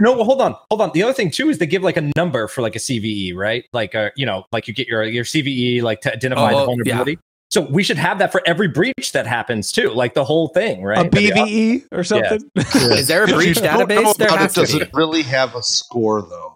[0.00, 0.90] No, well, hold on, hold on.
[0.94, 3.64] The other thing too is they give like a number for like a CVE, right?
[3.72, 6.64] Like, uh, you know, like you get your your CVE like to identify Oh, the
[6.66, 7.18] vulnerability.
[7.50, 10.82] So we should have that for every breach that happens too, like the whole thing,
[10.82, 10.98] right?
[11.06, 11.46] A That'd awesome.
[11.48, 12.40] BVE or something.
[12.56, 14.16] Is there a breach you don't know database?
[14.16, 14.80] There has it, to does be.
[14.82, 16.54] it really have a score though?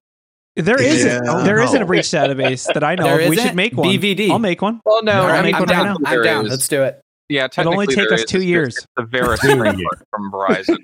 [0.57, 1.25] There isn't.
[1.25, 1.43] Yeah.
[1.45, 3.29] There isn't a breach database that I know There of.
[3.31, 3.89] We should make one.
[3.89, 4.31] BVD.
[4.31, 4.81] I'll make one.
[4.85, 5.87] Well, no, I'll I'm, make I'm right down.
[5.87, 5.97] now.
[6.11, 6.47] I'm down.
[6.49, 7.01] Let's do it.
[7.29, 8.27] Yeah, It'll only technically take us is.
[8.27, 8.75] two years.
[8.75, 10.77] just The VERIS framework from Verizon.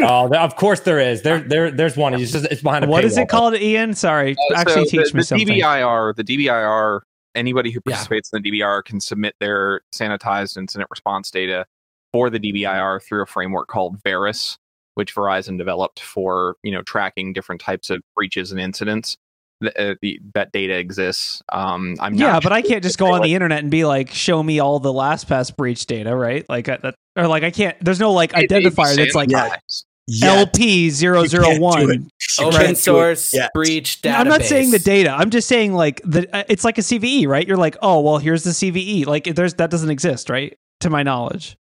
[0.00, 1.22] Oh, of course there is.
[1.22, 2.12] There, there, there's one.
[2.12, 3.22] It's just it's behind a What is paywall.
[3.22, 3.94] it called, Ian?
[3.94, 5.48] Sorry, Uh, actually so teach the, me the something.
[5.48, 7.00] DBIR, the DBIR,
[7.34, 7.92] anybody who Yeah.
[7.92, 11.66] participates in the DBIR can submit their sanitized incident response data
[12.12, 14.56] for the DBIR through a framework called VERIS,
[14.94, 19.16] which Verizon developed for you know tracking different types of breaches and incidents.
[19.60, 21.40] The, uh, the, that data exists.
[21.52, 24.10] Um, I'm Yeah, but I can't just go on like- the internet and be like,
[24.10, 26.44] "Show me all the LastPass breach data," right?
[26.48, 27.76] Like, uh, that, or like I can't.
[27.82, 29.84] There's no like it may be identifier that's like sanitized.
[30.06, 30.38] Yet.
[30.38, 32.08] LP 001.
[32.40, 33.50] Open source yet.
[33.54, 34.14] breach database.
[34.14, 35.10] I'm not saying the data.
[35.10, 37.46] I'm just saying like the uh, it's like a CVE, right?
[37.46, 40.56] You're like, "Oh, well, here's the CVE." Like there's that doesn't exist, right?
[40.80, 41.56] To my knowledge.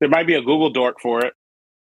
[0.00, 1.32] There might be a Google dork for it.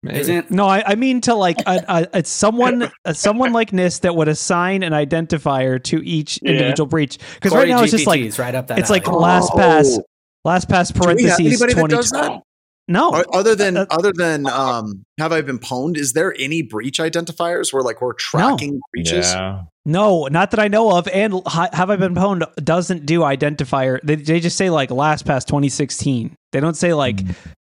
[0.10, 4.02] Isn't No, I, I mean to like a, a, it's someone a, someone like NIST
[4.02, 6.52] that would assign an identifier to each Yeah.
[6.52, 7.18] individual breach.
[7.36, 9.24] Because right now it's just like right up that it's like alley.
[9.24, 10.00] LastPass,
[10.46, 12.42] LastPass Do we parentheses anybody twenty.
[12.88, 13.28] Does that?
[13.32, 15.98] No, Other than Uh, other than um, have I been pwned?
[15.98, 19.34] Is there any breach identifiers where like we're tracking breaches?
[19.34, 19.64] Yeah.
[19.86, 21.08] no, not that I know of.
[21.08, 24.00] And have I been pwned doesn't do identifier.
[24.04, 26.36] They, they just say like LastPass 2016.
[26.52, 27.22] They don't say like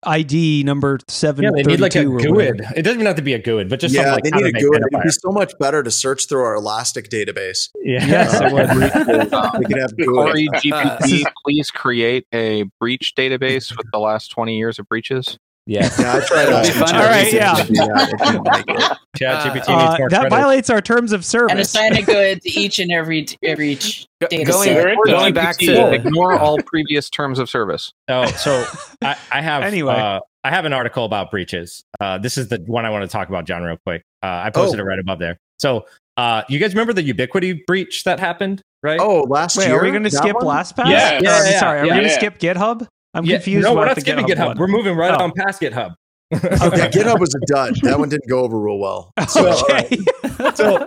[0.04, 1.44] ID number seven.
[1.44, 2.04] Yeah, they need like a.
[2.04, 2.60] GUID.
[2.76, 4.50] It doesn't even have to be a GUID, but just yeah, something like they need
[4.50, 4.82] a make good.
[4.92, 7.70] It'd be so much better to search through our Elastic database.
[7.82, 8.06] Yeah.
[8.06, 9.58] Yes, it would.
[9.58, 10.48] we could have Corey.
[10.54, 15.38] GPT, please create a breach database with the last 20 years of breaches.
[15.70, 15.96] Yes.
[16.00, 16.46] Yeah, I tried.
[16.46, 16.94] That'd be asking fun.
[16.96, 17.54] All right, ChatGPT yeah.
[17.54, 18.08] to do that.
[18.12, 18.98] It didn't make it.
[19.16, 20.30] ChatGPT Uh, that credit.
[20.30, 21.50] violates our terms of service.
[21.52, 23.74] and assign a GUID to each and every every
[24.20, 24.74] data going, set.
[24.74, 27.92] There going back to ignore all previous terms of service.
[28.08, 28.64] Oh, so
[29.02, 29.94] I, I have Anyway.
[29.94, 31.84] uh, I have an article about breaches.
[32.00, 34.02] Uh, this is the one I want to talk about, John, real quick.
[34.24, 34.82] Uh, I posted Oh.
[34.82, 35.38] it right above there.
[35.60, 38.98] So, uh, you guys remember the Ubiquiti breach that happened, right?
[39.00, 39.78] Oh, last Wait, year.
[39.78, 40.46] are we going to skip one?
[40.46, 40.88] LastPass?
[40.90, 41.18] Yeah.
[41.18, 42.14] Or, Yeah, I'm yeah, sorry, are we going to Yeah.
[42.16, 42.88] skip GitHub?
[43.14, 43.64] I'm Yeah, confused.
[43.64, 44.54] No, about we're not the skipping GitHub.
[44.54, 44.58] GitHub.
[44.58, 45.24] We're moving right Oh.
[45.24, 45.94] on past GitHub.
[46.32, 46.40] Okay,
[46.90, 47.74] GitHub was a dud.
[47.82, 49.12] That one didn't go over real well.
[49.28, 49.92] So, all right.
[49.92, 50.50] okay.
[50.54, 50.86] so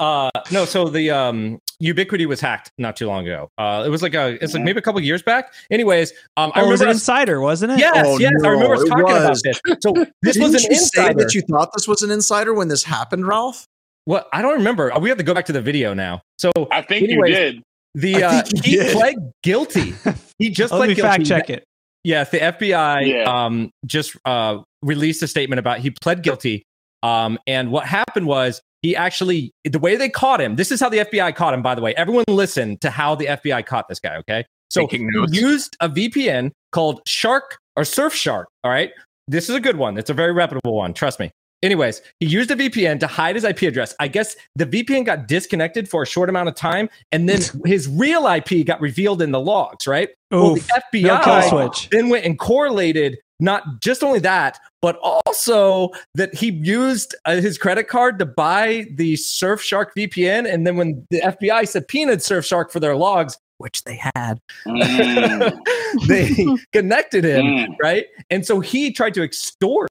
[0.00, 3.48] uh no so the um Ubiquiti was hacked not too long ago.
[3.58, 5.52] Uh, it was like a, it's like maybe a couple years back.
[5.68, 7.80] Anyways, um, I Oh, it was remember an us- insider, wasn't it?
[7.80, 9.42] Yes, Oh, yes, I remember us no, it talking about was.
[9.42, 9.60] this.
[9.80, 11.18] So this Didn't was an you say insider.
[11.18, 13.66] that you thought this was an insider when this happened, Ralph?
[14.04, 14.92] What I don't remember.
[15.00, 16.22] We have to go back to the video now.
[16.38, 17.62] So I think anyways, you did.
[17.94, 18.92] The I uh, think you he did.
[18.96, 19.94] pled guilty.
[20.38, 21.08] He just Let pled me guilty.
[21.08, 21.64] fact check it.
[22.04, 23.22] Yes, the FBI Yeah.
[23.44, 26.64] um, just uh, released a statement about he pled guilty.
[27.04, 30.56] Um, and what happened was he actually the way they caught him.
[30.56, 31.62] This is how the FBI caught him.
[31.62, 34.16] By the way, everyone listen to how the FBI caught this guy.
[34.16, 35.32] Okay, so Taking he notes.
[35.32, 38.46] used a VPN called Shark or Surfshark.
[38.64, 38.90] All right,
[39.28, 39.96] this is a good one.
[39.96, 40.92] It's a very reputable one.
[40.94, 41.30] Trust me.
[41.62, 43.94] Anyways, he used a VPN to hide his IP address.
[44.00, 47.86] I guess the VPN got disconnected for a short amount of time, and then his
[47.88, 49.86] real IP got revealed in the logs.
[49.86, 50.08] Right.
[50.30, 50.68] Well, the Oof.
[50.92, 57.34] FBI then went and correlated not just only that, but also that he used uh,
[57.36, 60.52] his credit card to buy the Surfshark VPN.
[60.52, 65.58] And then when the FBI subpoenaed Surfshark for their logs, which they had, Mm.
[66.06, 66.34] they
[66.72, 67.66] connected him, Mm.
[67.82, 68.06] right?
[68.30, 69.88] And so he tried to extort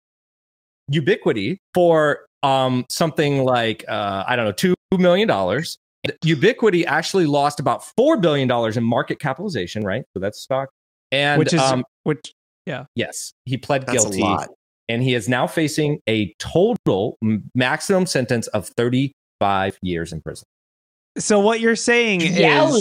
[0.93, 5.27] Ubiquiti for um, something like, uh, I don't know, $2 million.
[5.27, 10.03] Ubiquiti actually lost about $4 billion in market capitalization, right?
[10.13, 10.69] So that's stock.
[11.11, 12.33] And which is um, which
[12.65, 12.85] yeah.
[12.95, 14.49] Yes, he pled That's a guilty, lot.
[14.87, 17.17] and he is now facing a total
[17.55, 20.45] maximum sentence of 35 years in prison.
[21.17, 22.37] So what you're saying is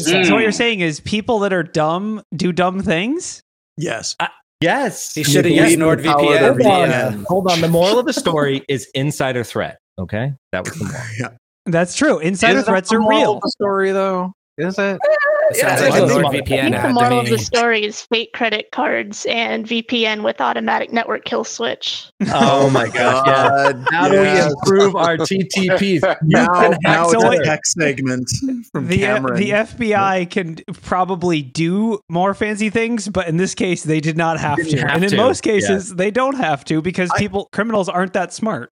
[0.07, 3.43] so what you're saying is people that are dumb do dumb things?
[3.77, 4.15] Yes.
[4.61, 6.59] Yes, He should have used in the power of NordVPN.
[6.59, 7.25] Hold on, VPN.
[7.27, 7.61] hold on.
[7.63, 9.79] The moral of the story is insider threat.
[9.99, 11.01] Okay, that was the moral.
[11.19, 11.29] Yeah.
[11.67, 12.19] That's true.
[12.19, 13.35] Insider Is threats the are real.
[13.37, 14.99] of The story though, is it?
[15.51, 16.11] It sounds Yeah, like a I think-
[16.49, 20.23] NordVPN I think the ad moral of the story is fake credit cards and VPN
[20.23, 22.11] with automatic network kill switch.
[22.33, 23.27] Oh my gosh!
[23.27, 23.73] Yeah.
[23.73, 24.47] God, How do yes.
[24.47, 25.81] we improve our TTPs?
[26.03, 28.31] You Now, can hack now So it's wait- a tech segment
[28.73, 29.37] from The, uh, Cameron.
[29.41, 34.39] the FBI can probably do more fancy things, but in this case, they did not
[34.39, 34.79] have to.
[34.81, 38.13] have and in to, most cases, they don't have to because I- people, criminals aren't
[38.15, 38.71] that smart.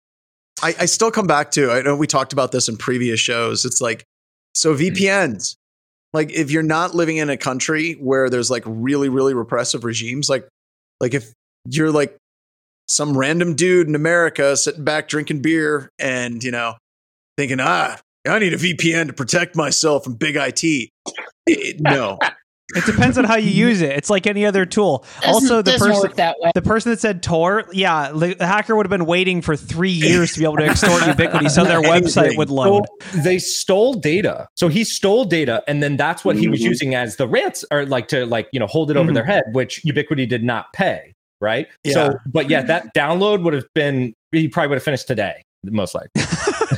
[0.62, 3.64] I, I still come back to I know we talked about this in previous shows.
[3.64, 4.04] It's like
[4.54, 5.54] so VPNs.
[6.12, 10.28] Like if you're not living in a country where there's like really really repressive regimes,
[10.28, 10.48] like
[11.00, 11.32] like if
[11.66, 12.16] you're like
[12.86, 16.74] some random dude in America sitting back drinking beer and you know
[17.36, 20.90] thinking ah I need a VPN to protect myself from big IT.
[21.46, 22.18] It- no,
[22.76, 23.92] It depends on how you use it.
[23.92, 25.04] It's like any other tool.
[25.22, 26.50] Doesn't- also, the person that way.
[26.54, 29.90] the person that said Tor, yeah, the the hacker would have been waiting for three
[29.90, 32.84] years to be able to extort Ubiquiti, so their website would load.
[33.12, 34.46] So they stole data.
[34.54, 36.64] So he stole data, and then that's what he was Mhm.
[36.64, 39.14] using as the rants, or like to like you know hold it over Mhm.
[39.14, 41.14] their head, which Ubiquiti did not pay.
[41.40, 41.68] Right.
[41.84, 41.92] Yeah.
[41.94, 45.94] So, but yeah, that download would have been he probably would have finished today, most
[45.94, 46.10] likely.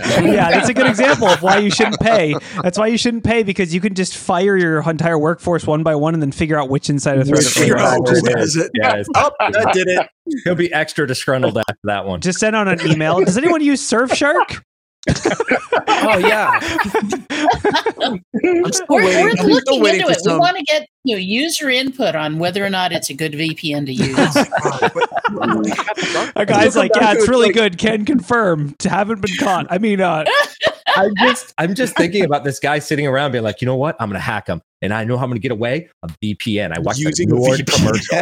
[0.25, 2.35] yeah, that's a good example of why you shouldn't pay.
[2.63, 5.95] That's why you shouldn't pay because you can just fire your entire workforce one by
[5.95, 8.19] one and then figure out which insider threat Which it Figure out Right.
[8.19, 8.71] who has it.
[8.81, 9.07] Yes.
[9.15, 10.07] Oh, that did it.
[10.45, 12.21] He'll be extra disgruntled after that one.
[12.21, 13.21] Just send out an email.
[13.25, 14.63] Does anyone use Surfshark?
[15.09, 16.61] Oh yeah.
[18.03, 19.25] I'm still We're, waiting.
[19.25, 20.33] we're I'm still looking waiting into for it.
[20.33, 23.33] We want to get you know, user input on whether or not it's a good
[23.33, 24.37] VPN to use.
[26.37, 27.79] A guy's like, come yeah, it's really like- good.
[27.79, 28.75] Can confirm.
[28.83, 29.67] Haven't been caught.
[29.71, 30.25] I mean, uh,
[30.97, 33.97] I'm just I'm just thinking about this guy sitting around being like, you know what?
[34.01, 35.89] I'm gonna hack him, and I know how I'm gonna get away.
[36.03, 36.77] A VPN.
[36.77, 37.77] I watched Using the a Nord VPN.
[37.77, 38.21] commercial.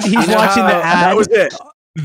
[0.00, 1.04] he's You know watching the ad.
[1.04, 1.52] That was it.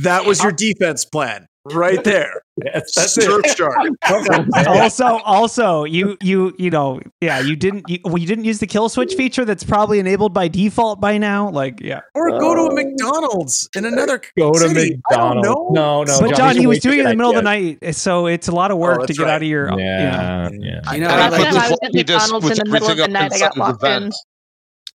[0.01, 2.41] That was your defense plan right there.
[2.63, 3.29] Yes, That's that's it.
[3.29, 4.67] Surfshark.
[4.67, 8.67] also, also, you, you, you know, yeah, you didn't, you, well, you didn't use the
[8.67, 11.49] kill switch feature that's probably enabled by default by now.
[11.49, 12.01] Like, yeah.
[12.13, 12.75] Or go to a oh.
[12.75, 15.01] McDonald's in another Go to city.
[15.11, 15.73] I don't McDonald's.
[15.73, 16.19] No, no.
[16.19, 18.47] but John, you're he was doing it in the middle of the night, so it's
[18.47, 19.33] a lot of work oh, to get right.
[19.33, 19.71] out of your.
[19.71, 19.77] you know.
[19.77, 20.93] Yeah, yeah.
[20.93, 23.39] You know, Last like, I was at McDonald's in the middle of the night, I
[23.39, 24.11] got locked in.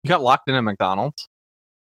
[0.03, 1.27] You got locked in at McDonald's.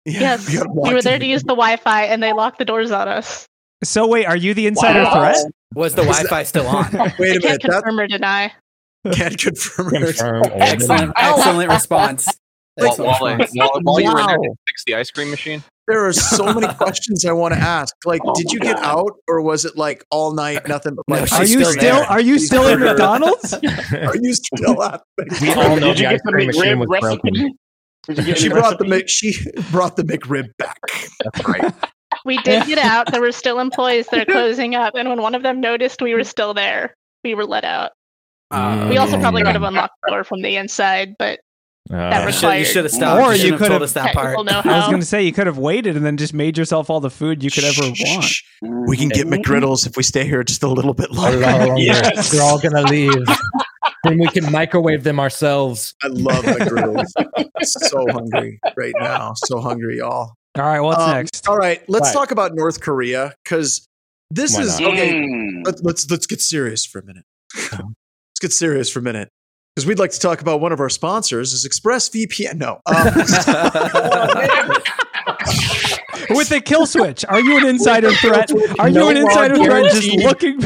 [0.05, 2.91] Yeah, Yes, we we were there to use the Wi-Fi, and they locked the doors
[2.91, 3.47] on us.
[3.83, 5.13] So wait, are you the insider Wow.
[5.19, 5.45] threat?
[5.73, 6.91] was the Wi-Fi still on?
[6.91, 7.43] Wait I a can't minute.
[7.43, 8.51] That confirm or deny.
[9.13, 9.89] can't confirm.
[9.91, 10.43] Confirm.
[10.55, 12.27] Excellent, excellent response.
[12.75, 13.51] While, Excellent while, response.
[13.55, 14.55] while, while you were in there, Wow.
[14.67, 15.63] fix the ice cream machine?
[15.87, 17.95] There are so many questions I want to ask.
[18.05, 18.85] Like, Oh did you get God.
[18.85, 21.27] out, or was it like all night, nothing but like?
[21.29, 22.05] she's Are you still still?
[22.09, 22.79] Are you still in.
[22.81, 23.53] McDonald's?
[23.93, 25.01] Are you still at?
[25.41, 27.33] We all know Did the ice cream machine McRib was broken.
[27.33, 27.55] recipe?
[28.25, 28.89] Did She the brought the recipe?
[28.89, 30.77] Mc, she brought the McRib back.
[31.23, 31.73] That's right.
[32.25, 33.11] We did get out.
[33.11, 36.23] There were still employees there closing up, and when one of them noticed we were
[36.23, 37.91] still there, we were let out.
[38.51, 39.21] Uh, We also Mm.
[39.21, 41.39] probably could have unlocked the door from the inside, but
[41.91, 43.21] Uh, you should, you should have stopped.
[43.21, 44.37] Or you, you should have could told us that part.
[44.37, 46.89] technical I was going to say you could have waited and then just made yourself
[46.89, 48.23] all the food you could ever want.
[48.23, 48.43] Shh.
[48.61, 51.39] We can get McGriddles if we stay here just a little bit longer.
[51.77, 52.33] Yes.
[52.33, 53.25] We're all gonna leave.
[54.03, 55.93] then we can microwave them ourselves.
[56.03, 57.07] I love McGriddles.
[57.63, 59.33] so hungry right now.
[59.45, 60.33] So hungry, y'all.
[60.57, 61.47] All right, what's Um, next?
[61.47, 62.13] All right, let's Right.
[62.13, 63.87] talk about North Korea because
[64.29, 64.91] this Why is not?
[64.93, 65.13] okay.
[65.13, 65.65] Mm.
[65.65, 67.23] Let, let's let's get serious for a minute.
[67.55, 69.29] let's get serious for a minute
[69.75, 72.55] because we'd like to talk about one of our sponsors is ExpressVPN.
[72.57, 72.85] No, um,
[76.29, 78.51] With the kill switch, are you an insider threat?
[78.79, 79.91] Are you No an insider threat?
[79.91, 80.59] Just looking.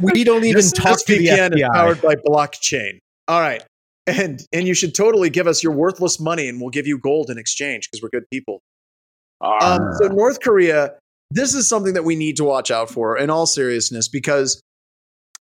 [0.00, 2.98] We don't even this talk to the VPN is powered by blockchain.
[3.28, 3.62] All right,
[4.06, 7.30] and and you should totally give us your worthless money, and we'll give you gold
[7.30, 8.60] in exchange because we're good people.
[9.42, 9.74] Ah.
[9.74, 10.94] Um, so North Korea,
[11.30, 14.60] this is something that we need to watch out for in all seriousness because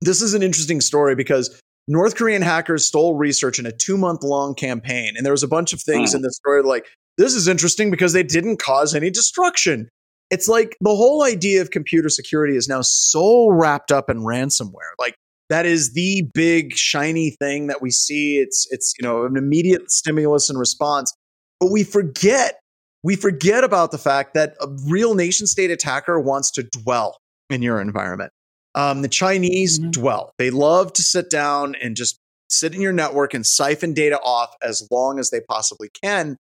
[0.01, 4.23] this is an interesting story because North Korean hackers stole research in a two month
[4.23, 5.15] long campaign.
[5.17, 6.87] And there was a bunch of things in the story like,
[7.17, 9.89] this is interesting because they didn't cause any destruction.
[10.31, 14.93] It's like the whole idea of computer security is now so wrapped up in ransomware.
[14.99, 15.17] Like
[15.49, 18.37] that is the big shiny thing that we see.
[18.37, 21.13] It's it's you know an immediate stimulus and response.
[21.59, 22.61] But we forget
[23.03, 27.19] we forget about the fact that a real nation state attacker wants to dwell
[27.51, 28.33] in your environment.
[28.75, 30.33] Um, the Chinese dwell.
[30.39, 32.19] They love to sit down and just
[32.49, 36.37] sit in your network and siphon data off as long as they possibly can.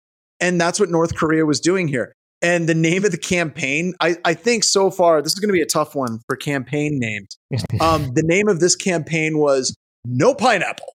[0.41, 2.15] And that's what North Korea was doing here.
[2.41, 5.53] And the name of the campaign, I, I think so far, this is going to
[5.53, 7.37] be a tough one for campaign names.
[7.81, 9.75] Um, the name of this campaign was
[10.05, 10.95] No Pineapple.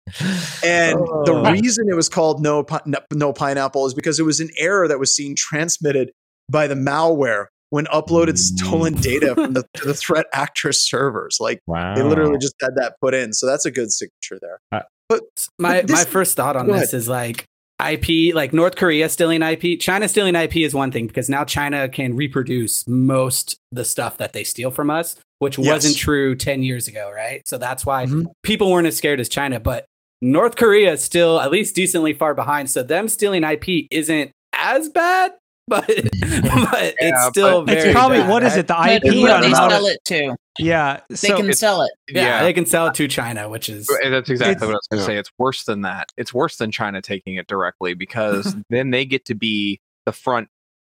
[0.63, 1.51] And the Oh.
[1.51, 4.99] reason it was called no, no, no Pineapple is because it was an error that
[4.99, 6.11] was seen transmitted
[6.49, 11.37] by the malware when uploaded stolen data from the, the threat actress servers.
[11.41, 11.95] Like Wow.
[11.95, 13.33] they literally just had that put in.
[13.33, 14.59] So that's a good signature there.
[14.71, 15.21] Uh, but
[15.59, 16.93] my but this- my first thought on this ahead.
[16.93, 17.45] is like
[17.83, 21.89] IP, like North Korea stealing IP, China stealing IP is one thing because now China
[21.89, 25.67] can reproduce most the stuff that they steal from us, which Yes.
[25.67, 27.41] wasn't true 10 years ago, right?
[27.45, 28.25] So that's why Mhm.
[28.43, 29.85] people weren't as scared as China, but
[30.21, 32.69] North Korea is still at least decently far behind.
[32.69, 35.33] So them stealing IP isn't as bad,
[35.67, 38.67] but but it's still but- It's probably bad, what is it?
[38.67, 40.35] The But IP who on they amount sell of- it to.
[40.59, 41.91] Yeah, They can sell it.
[42.09, 44.99] Yeah, they can sell it to China, which is That's exactly what I was going
[44.99, 45.17] to say.
[45.17, 46.11] It's worse than that.
[46.17, 50.49] It's worse than China taking it directly because then they get to be the front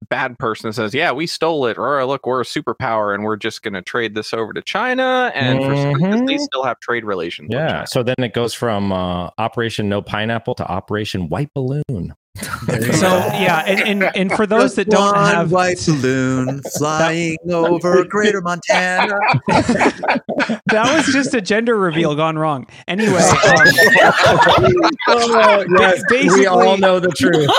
[0.09, 3.35] bad person that says, "Yeah, we stole it," or "Look, we're a superpower and we're
[3.37, 6.79] just going to trade this over to China." And for some reason, they still have
[6.81, 7.49] trade relations.
[7.51, 7.67] Yeah.
[7.67, 7.87] China.
[7.87, 12.13] So then it goes from uh, Operation No Pineapple to Operation White Balloon.
[12.37, 18.03] So yeah, and, and and for those that don't One have white balloon flying over
[18.05, 19.17] Greater Montana.
[19.47, 22.67] that was just a gender reveal gone wrong.
[22.87, 24.75] Anyway, um,
[25.09, 27.49] Oh, yes, we all know the truth.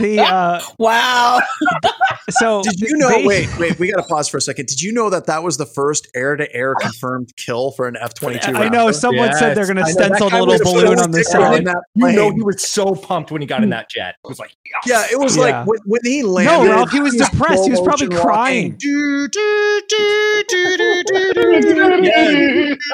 [0.00, 1.40] the uh, Wow.
[2.30, 3.08] so Did you know?
[3.20, 3.78] ba- Wait, wait.
[3.78, 4.66] We got to pause for a second.
[4.66, 8.38] Did you know that that was the first air-to-air confirmed kill for an F twenty
[8.38, 8.52] two?
[8.54, 10.98] I know someone said they're going to I know, that stencil the guy little balloon
[10.98, 11.66] on the side.
[11.94, 14.07] You know, he was so pumped when he got in that jet.
[14.24, 14.56] It was like,
[14.86, 15.42] Yeah, it was Yeah.
[15.42, 16.50] like when, when he landed.
[16.52, 17.64] No, Ralph, he was depressed.
[17.64, 18.76] He was probably crying.
[18.78, 20.44] Do, do, do,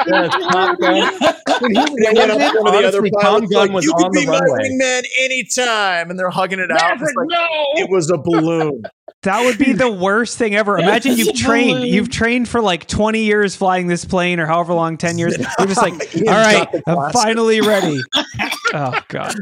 [0.06, 1.12] yes, Top Gun.
[1.60, 3.60] When he And they went up to one of the other honestly, Tom pilots, Gunn
[3.66, 6.92] like, was you on can the be my wingman anytime, and they're hugging it out.
[6.92, 7.46] It's Maverick, like, no.
[7.82, 8.82] it was a balloon.
[9.22, 10.78] That would be the worst thing ever.
[10.78, 11.88] Imagine Yes, you've trained, balloon.
[11.94, 15.36] you've trained for like 20 years flying this plane or however long, 10 years.
[15.58, 15.94] You're just like,
[16.28, 18.00] all right, I'm finally ready.
[18.76, 19.36] Oh god.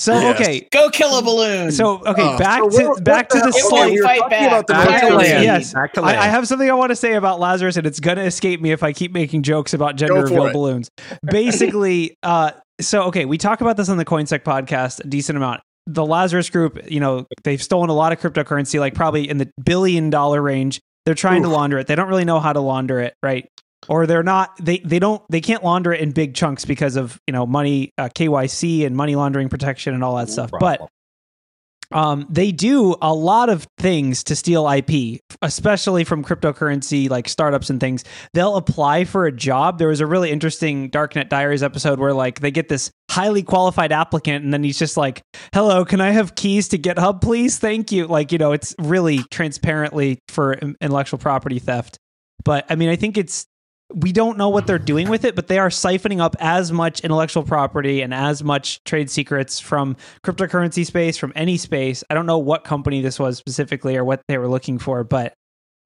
[0.00, 0.40] So Yes.
[0.40, 1.72] okay, Go kill a balloon.
[1.72, 3.92] so okay, Oh, back so to what- back what to the hell- slight.
[3.92, 4.46] we fight talking back.
[4.48, 5.44] about the Back to Korean- land.
[5.44, 6.18] Yes, Back to I, land.
[6.20, 8.82] I have something I want to say about Lazarus, and it's gonna escape me if
[8.84, 10.88] I keep making jokes about gender Go reveal balloons.
[11.28, 15.60] Basically, uh, so okay, we talk about this on the CoinSec podcast a decent amount.
[15.86, 19.50] The Lazarus Group, you know, they've stolen a lot of cryptocurrency, like probably in the
[19.64, 20.80] billion dollar range.
[21.06, 21.86] They're trying to launder it.
[21.86, 23.48] They don't really know how to launder it, right?
[23.88, 24.56] Or they're not.
[24.58, 25.22] They they don't.
[25.30, 28.96] They can't launder it in big chunks because of you know money, uh, KYC, and
[28.96, 30.50] money laundering protection and all that stuff.
[30.58, 30.80] But
[31.90, 37.70] um, they do a lot of things to steal IP, especially from cryptocurrency like startups
[37.70, 38.04] and things.
[38.34, 39.78] They'll apply for a job.
[39.78, 43.90] There was a really interesting Darknet Diaries episode where like they get this highly qualified
[43.90, 45.22] applicant and then he's just like,
[45.54, 47.58] "Hello, can I have keys to GitHub, please?
[47.58, 51.98] Thank you." Like, you know, it's really transparently for intellectual property theft.
[52.44, 53.46] But I mean, I think it's
[53.94, 57.00] we don't know what they're doing with it, but they are siphoning up as much
[57.00, 62.04] intellectual property and as much trade secrets from cryptocurrency space, from any space.
[62.10, 65.34] I don't know what company this was specifically or what they were looking for, but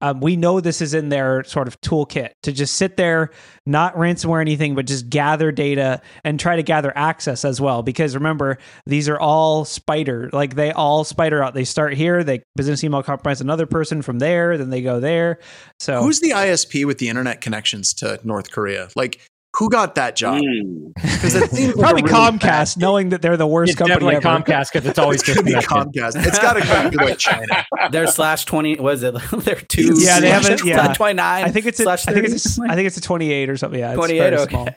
[0.03, 3.29] um, we know this is in their sort of toolkit to just sit there,
[3.65, 7.83] not ransomware anything, but just gather data and try to gather access as well.
[7.83, 11.53] Because remember, these are all spider, like they all spider out.
[11.53, 15.39] They start here, they business email compromise another person from there, then they go there.
[15.79, 18.89] So Who's the ISP with the internet connections to North Korea?
[18.97, 19.21] Like,
[19.57, 20.41] Who got that job?
[20.41, 20.93] Mm.
[20.95, 24.11] Because it seems Probably a really bad Comcast, knowing that they're the worst It's company
[24.11, 24.43] definitely ever.
[24.43, 26.01] Comcast because it's always It's gonna be disconnected.
[26.01, 26.25] Comcast.
[26.27, 27.45] It's got to be like China.
[27.91, 28.75] They're slash twenty.
[28.79, 29.13] Was it?
[29.31, 29.93] They're two.
[30.01, 30.93] Yeah, they have slash it- yeah.
[30.93, 31.43] Twenty nine.
[31.45, 32.67] I think it's a, I slash think it's 30.
[32.67, 33.79] a, I think it's a 28 or something.
[33.79, 34.51] Yeah, it's 28, okay.
[34.51, 34.69] small.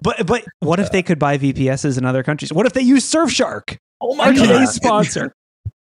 [0.00, 2.52] But but what if they could buy VPSs in other countries?
[2.52, 3.78] What if they use Surfshark?
[4.00, 5.34] Oh Our today's sponsor.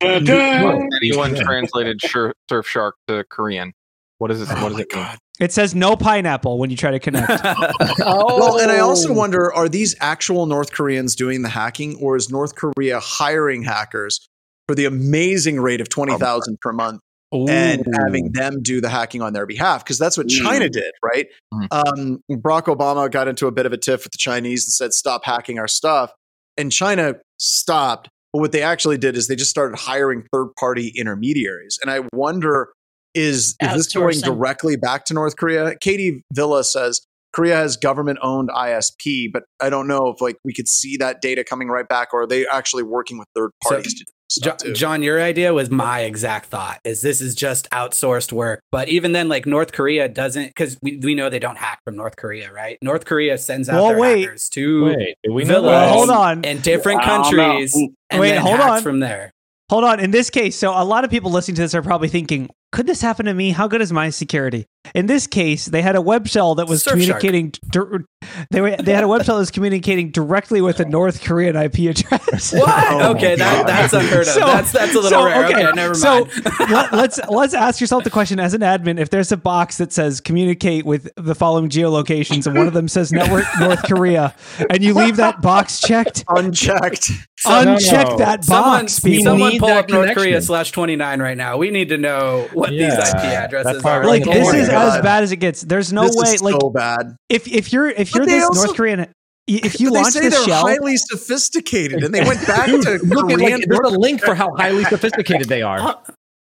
[0.01, 0.89] Dun, dun.
[1.03, 3.73] Anyone translated Surfshark to Korean?
[4.19, 4.49] What is this?
[4.51, 5.05] Oh what does it mean?
[5.05, 5.19] God.
[5.41, 7.29] It says no pineapple when you try to connect.
[8.01, 8.89] Well, and I Oh.
[8.89, 13.63] also wonder are these actual North Koreans doing the hacking or is North Korea hiring
[13.63, 14.27] hackers
[14.67, 17.01] for the amazing rate of 20,000 per month
[17.33, 19.85] and having them do the hacking on their behalf?
[19.85, 20.29] Because that's what.
[20.29, 21.27] China did, right?
[21.53, 21.67] Mm.
[21.71, 24.93] Um, Barack Obama got into a bit of a tiff with the Chinese and said,
[24.93, 26.13] stop hacking our stuff.
[26.57, 28.09] And China stopped.
[28.33, 31.79] But what they actually did is they just started hiring third party intermediaries.
[31.81, 32.71] And I wonder
[33.15, 35.75] is, is this going directly back to North Korea?
[35.81, 37.01] Katie Villa says
[37.33, 41.21] Korea has government owned ISP, but I don't know if like we could see that
[41.21, 44.13] data coming right back or are they actually working with third parties to do Jo-
[44.51, 44.73] stuff too?
[44.73, 46.81] John, your idea was my exact thought.
[46.85, 48.61] Is this is just outsourced work?
[48.73, 51.97] But even then, like North Korea doesn't, because we, we know they don't hack from
[51.97, 52.79] North Korea, right?
[52.83, 54.21] North Korea sends out Well, their wait.
[54.23, 56.45] hackers to Wait, we know villas Well, hold on.
[56.45, 57.43] in different I don't know.
[57.49, 57.75] countries,
[58.11, 58.83] and Wait, then hold hacks on.
[58.83, 59.31] from there.
[59.71, 60.01] Hold on.
[60.01, 62.87] In this case, so a lot of people listening to this are probably thinking, could
[62.87, 63.51] this happen to me?
[63.51, 64.67] How good is my security?
[64.95, 66.91] In this case, they had a web shell that was Surfshark.
[66.93, 67.53] communicating.
[67.71, 68.05] dir-
[68.51, 71.57] they were they had a web shell that was communicating directly with a North Korean
[71.57, 72.53] IP address.
[72.59, 72.93] What?
[72.93, 74.27] Oh okay, that, that's unheard of.
[74.29, 75.45] So- that's that's a little so, rare.
[75.45, 76.45] Okay, okay, never so mind.
[76.71, 79.93] Let, let's let's ask yourself the question as an admin: If there's a box that
[79.93, 84.35] says communicate with the following geolocations, and one of them says network North Korea,
[84.71, 87.11] and you leave that box checked, Unchecked.
[87.45, 88.17] uncheck no.
[88.19, 89.25] that box, people.
[89.25, 90.15] someone pull that up North.
[90.15, 91.57] Korea slash twenty nine right now.
[91.57, 94.07] We need to know what these IP addresses are.
[94.07, 94.97] like this my is God.
[94.99, 95.63] as bad as it gets.
[95.63, 96.31] There's no this way.
[96.35, 97.17] is Like so bad.
[97.29, 99.07] if if you're if you're But they this also- North Korean,
[99.47, 102.67] if you But they launch say this they're shell, highly sophisticated and they went back
[102.67, 103.61] Dude, to look at Korean.
[103.61, 105.79] like, there's a link for how highly sophisticated they are.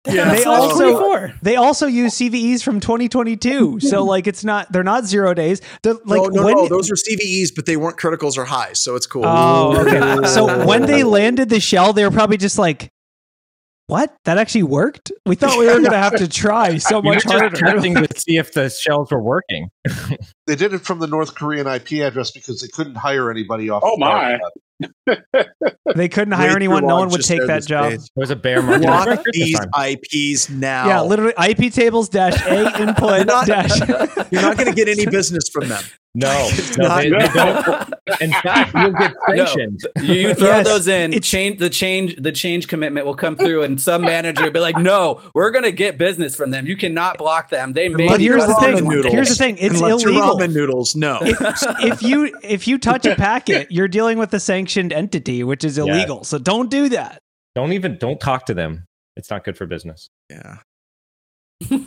[0.07, 0.33] Yeah.
[0.35, 3.81] they So- also they also use CVEs from 2022.
[3.81, 5.61] So like it's not they're not zero days.
[5.83, 8.81] They're like no, no, when no, those are CVEs, but they weren't criticals or highs,
[8.81, 9.25] so it's cool.
[9.25, 10.27] Oh, okay.
[10.29, 12.91] so when they landed the shell, they were probably just like,
[13.87, 14.15] "What?
[14.25, 15.13] That actually worked?
[15.27, 17.57] We thought we were going to have to try so You were much just harder."
[17.57, 19.69] testing to see if the shells were working.
[20.47, 23.83] They did it from the North Korean IP address because they couldn't hire anybody off.
[23.83, 24.39] Oh my!
[25.95, 26.87] They couldn't hire too anyone.
[26.87, 27.93] No one would take that job.
[27.93, 28.01] page.
[28.01, 28.83] It was a bear market.
[28.83, 30.87] Block these IPs now.
[30.87, 33.79] Yeah, literally IP tables dash A input You're not- dash.
[34.31, 35.83] You're not going to get any business from them.
[36.15, 37.94] No, no, not- they, they don't.
[38.21, 39.81] In fact, you'll get sanctioned.
[40.03, 43.35] You, you throw Yes, those in, it's- change the change the change commitment will come
[43.37, 46.67] through, and some manager will be like, "No, we're gonna get business from them.
[46.67, 47.73] You cannot block them.
[47.73, 48.87] They made." But here's the thing.
[48.87, 49.13] noodles.
[49.15, 49.57] Here's the thing.
[49.59, 50.37] It's Unless illegal.
[50.39, 50.95] ramen noodles.
[50.95, 51.19] No.
[51.23, 55.79] if you if you touch a packet, you're dealing with a sanctioned entity, which is
[55.79, 56.25] illegal.
[56.25, 57.19] So don't do that.
[57.55, 58.85] Don't even don't talk to them.
[59.17, 60.11] It's not good for business.
[60.29, 60.59] Yeah.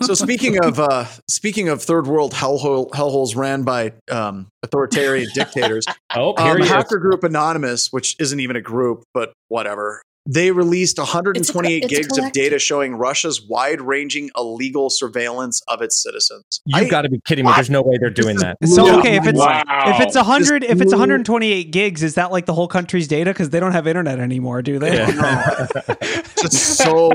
[0.02, 5.86] So speaking of uh, speaking of third world hellhole hellholes ran by um, authoritarian dictators,
[6.16, 6.70] Oh, um, he is.
[6.70, 10.02] hacker group Anonymous, which isn't even a group, but whatever.
[10.30, 15.62] They released 128 It's a it's a gigs of data showing Russia's wide-ranging illegal surveillance
[15.68, 16.44] of its citizens.
[16.66, 17.52] You've got to be kidding me.
[17.56, 18.58] There's no way they're doing that.
[18.68, 19.64] So okay, if it's Wow.
[19.88, 23.32] if it's hundred if it's 128 gigs, is that like the whole country's data?
[23.32, 24.98] Because they don't have internet anymore, do they?
[25.02, 27.12] It's just so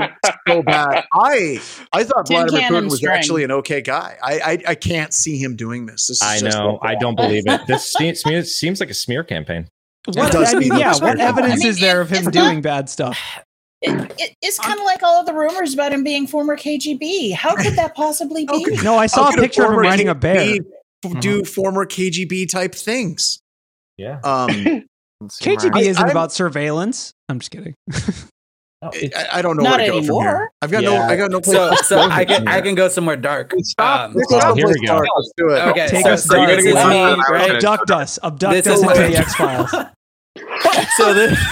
[0.47, 1.05] so bad.
[1.13, 1.59] I
[1.91, 3.15] I thought Tin Vladimir can Putin was string.
[3.15, 4.17] actually an okay guy.
[4.23, 6.07] I I, I can't see him doing this.
[6.07, 6.79] This is I just know.
[6.81, 7.61] I don't believe it.
[7.67, 9.67] This seems, seems like a smear campaign.
[10.05, 10.93] What, does I mean, yeah.
[10.97, 13.17] What evidence I mean, is there of him doing not- bad stuff?
[13.81, 17.33] It, it, it's kind of like all of the rumors about him being former KGB.
[17.33, 18.63] How could that possibly be?
[18.63, 20.35] could- No, I saw a could picture of him former riding a bear.
[20.37, 20.59] KGB
[21.05, 23.41] f- Do former KGB type things.
[23.97, 24.19] Yeah.
[24.23, 24.49] Um,
[25.23, 27.13] KGB I- isn't I'm- about surveillance.
[27.29, 27.75] I'm just kidding.
[28.83, 30.23] Oh, I, I don't know Not where to go from anymore.
[30.23, 30.51] here.
[30.61, 30.93] I've got no.
[30.93, 31.07] Yeah.
[31.07, 31.39] I got no.
[31.41, 33.53] place So, to so go I can from I can go somewhere dark.
[33.77, 34.85] Um, Let's go Oh, here we go.
[34.87, 35.07] dark.
[35.15, 35.59] Let's do it.
[35.69, 36.49] okay, Take so, us so dark.
[36.49, 36.89] this is Wow.
[36.89, 36.95] me,
[37.29, 37.47] right?
[37.47, 38.19] gonna- Abduct us.
[38.23, 39.71] Abduct This us into the X Files.
[40.97, 41.31] so this,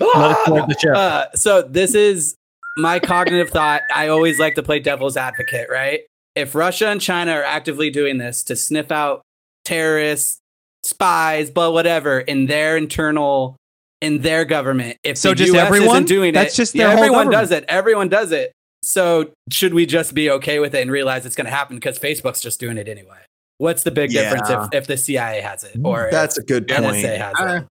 [0.68, 0.96] the ship.
[0.96, 2.34] uh, so this is
[2.76, 3.82] my cognitive thought.
[3.94, 6.00] I always like to play devil's advocate, right?
[6.34, 9.22] If Russia and China are actively doing this to sniff out
[9.64, 10.38] terrorists,
[10.82, 13.56] spies, but whatever in their internal,
[14.04, 15.88] in their government, if So the just US everyone?
[15.96, 17.50] isn't doing That's it, just yeah, their whole everyone government.
[17.50, 17.64] does it.
[17.68, 18.52] Everyone does it.
[18.82, 21.98] So should we just be okay with it and realize it's going to happen because
[21.98, 23.16] Facebook's just doing it anyway?
[23.58, 26.68] What's the big difference if, if the CIA has it or That's a if good
[26.68, 26.84] point.
[26.84, 27.66] NSA has it?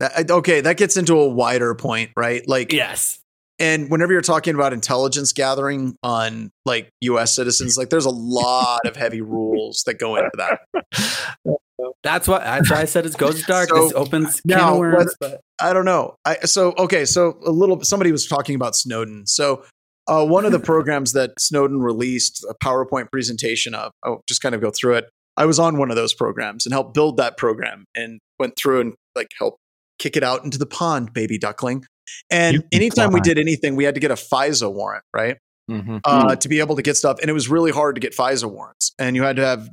[0.00, 2.42] That- okay, that gets into a wider point, right?
[2.48, 3.20] Like, Yes.
[3.62, 8.80] And whenever you're talking about intelligence gathering on like US citizens, like there's a lot
[8.86, 10.58] of heavy rules that go into that.
[12.04, 13.68] That's what that's why I said it goes dark.
[13.68, 15.14] So, this opens now, worms.
[15.20, 16.14] But I don't know.
[16.24, 17.04] I so okay.
[17.04, 17.82] So a little.
[17.82, 19.26] Somebody was talking about Snowden.
[19.26, 19.64] So
[20.06, 23.92] uh, one of the programs that Snowden released a PowerPoint presentation of.
[24.04, 25.06] Oh, just kind of go through it.
[25.36, 28.80] I was on one of those programs and helped build that program and went through
[28.80, 29.58] and like helped
[29.98, 31.84] kick it out into the pond, baby duckling.
[32.30, 35.36] And You can anytime we did anything, we had to get a FISA warrant, right?
[35.70, 36.00] Mhm.
[36.04, 37.18] uh, to be able to get stuff.
[37.20, 38.92] And it was really hard to get FISA warrants.
[38.98, 39.68] And you had to have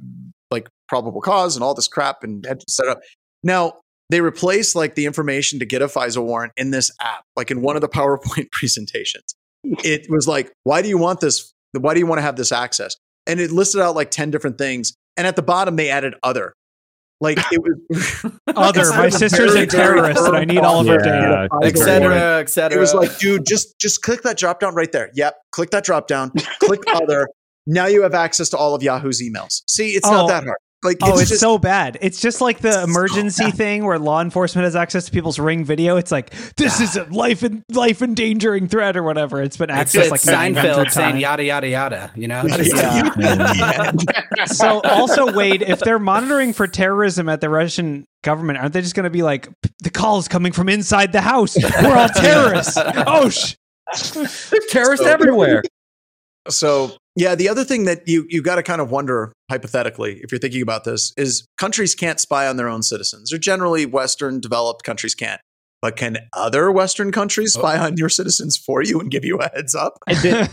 [0.51, 3.01] like probable cause and all this crap and had to set up.
[3.43, 7.49] Now, they replaced like the information to get a FISA warrant in this app, like
[7.51, 9.35] in one of the PowerPoint presentations.
[9.83, 11.51] It was like, why do you want this?
[11.73, 12.95] Why do you want to have this access?
[13.27, 14.93] And it listed out like 10 different things.
[15.17, 16.53] And at the bottom, they added other.
[17.21, 21.47] Like it was Other, my sister's a terrorist and I need all of her Yeah,
[21.47, 21.49] data.
[21.63, 22.77] etc., etc.
[22.77, 25.09] It was like, dude, just just click that drop down right there.
[25.13, 26.31] Yep, click that drop down.
[26.59, 27.27] Click other.
[27.67, 29.61] Now you have access to all of Yahoo's emails.
[29.67, 30.11] See, it's Oh.
[30.11, 30.57] not that hard.
[30.81, 31.97] Like, Oh, it's just, so bad.
[31.99, 35.97] It's just like the emergency thing where law enforcement has access to people's ring video.
[35.97, 39.41] It's like this is a life and life endangering threat or whatever.
[39.41, 42.11] It's been it's, accessed it's like Seinfeld saying yada yada yada.
[42.15, 44.45] You know, Yeah.
[44.45, 48.95] So also, Wade, if they're monitoring for terrorism at the Russian government, aren't they just
[48.95, 49.49] going to be like
[49.83, 51.57] the calls coming from inside the house?
[51.81, 52.77] We're all terrorists.
[52.77, 53.55] Oh, sh-
[54.13, 55.63] There's terrorists So- everywhere.
[56.49, 57.35] so yeah.
[57.35, 60.61] The other thing that you you got to kind of wonder hypothetically, if you're thinking
[60.61, 63.33] about this, is countries can't spy on their own citizens.
[63.33, 65.41] Or generally, Western developed countries can't.
[65.81, 67.59] But can other Western countries oh.
[67.59, 69.97] spy on your citizens for you and give you a heads up?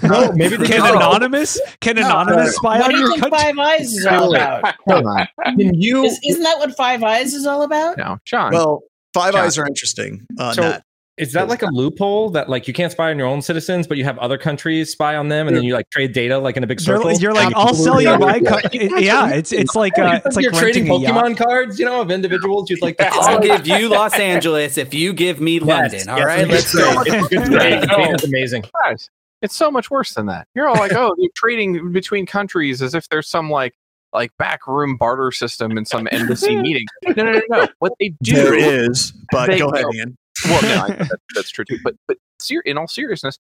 [0.03, 0.97] no, maybe they can can.
[0.97, 2.03] anonymous can No.
[2.03, 3.39] Uh, anonymous spy what on do you your think country?
[3.39, 4.75] Five Eyes is all Wait, about?
[4.89, 5.29] Hold on.
[5.45, 6.05] Can you?
[6.05, 7.99] Is, isn't that what Five Eyes is all about?
[7.99, 8.53] No, John.
[8.53, 8.83] Well,
[9.15, 9.45] Five John.
[9.45, 10.85] Eyes are interesting on So that.
[11.19, 13.97] Is that like a loophole that like you can't spy on your own citizens, but
[13.97, 16.65] you have other countries spy on them, and then you like trade data like in
[16.65, 17.13] a big You're, circle?
[17.13, 18.41] you're like, I'll sell you my.
[18.41, 21.25] Co- yeah, it's it's like uh, it's like you're trading renting a yacht.
[21.25, 22.69] Pokemon cards, you know, of individuals.
[22.69, 22.97] You'd like.
[23.01, 26.09] I'll give you Los Angeles if you give me London.
[26.09, 27.03] All right, let's go.
[27.07, 27.89] It's good.
[27.91, 28.65] It's amazing.
[28.85, 29.09] Guys,
[29.41, 30.49] it's so much worse than that.
[30.55, 33.75] You're all like, oh, you're trading between countries as if there's some like
[34.13, 36.87] like backroom barter system in some embassy meeting.
[37.17, 37.69] No, no, no, no.
[37.79, 40.17] What they do There is, but they go ahead, Ian.
[40.49, 41.79] Well, no, I, that, that's true too.
[41.85, 43.39] But but ser- in all seriousness,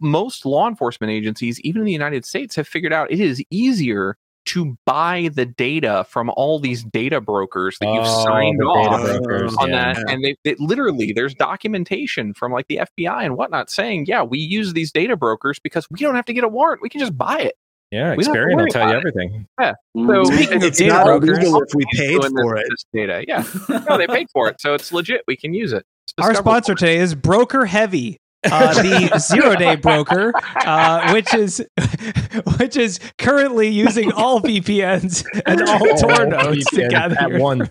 [0.00, 4.16] most law enforcement agencies, even in the United States, have figured out it is easier
[4.46, 9.54] to buy the data from all these data brokers that you've Oh, signed off brokers,
[9.58, 9.92] on yeah.
[9.92, 10.10] that.
[10.10, 14.38] And they, they literally there's documentation from like the FBI and whatnot saying, yeah, we
[14.38, 16.80] use these data brokers because we don't have to get a warrant.
[16.80, 17.54] We can just buy it.
[17.90, 19.08] Yeah, We don't have to Experian will tell you about it.
[19.08, 19.46] everything.
[19.60, 19.74] Yeah.
[19.96, 20.24] Mm.
[20.24, 22.66] So Speaking of it's data not brokers- illegal if we paid for it.
[22.94, 23.24] data.
[23.28, 23.44] Yeah.
[23.88, 24.60] No, they paid for it.
[24.60, 25.22] So it's legit.
[25.26, 25.84] We can use it.
[26.18, 28.16] It's Our sponsor today is Broker Heavy.
[28.50, 31.64] uh, the zero day broker, uh, which is
[32.58, 37.40] which is currently using all VPNs and all Tor nodes to VPN gather at your-
[37.40, 37.70] one.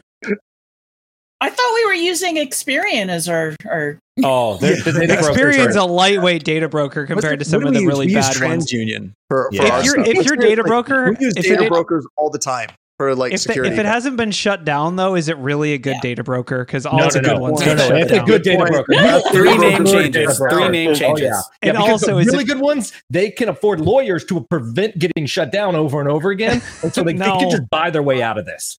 [1.41, 3.97] I thought we were using Experian as our our.
[4.23, 4.83] Oh, they're- Yeah.
[4.83, 7.87] the data brokers Experian's are- a lightweight data broker compared to some of the we
[7.87, 8.71] really we bad use ones.
[8.71, 9.69] TransUnion for, for Yeah.
[9.73, 10.07] our If your stuff.
[10.07, 12.69] if you're data broker, we use if data brokers all the time
[12.99, 15.77] for like if, the, if it hasn't been shut down though, is it really a
[15.77, 16.01] good Yeah.
[16.01, 16.65] data broker?
[16.65, 17.41] Because all No, the no, good no.
[17.41, 18.25] ones No, get no, shut it's a down.
[18.25, 19.29] good data broker.
[19.31, 20.37] Three name Good changes.
[20.51, 21.23] Three name Oh, changes.
[21.23, 21.41] yeah.
[21.61, 25.25] And yeah, also, the really it- good ones, they can afford lawyers to prevent getting
[25.27, 28.21] shut down over and over again, and so they, they can just buy their way
[28.21, 28.77] out of this.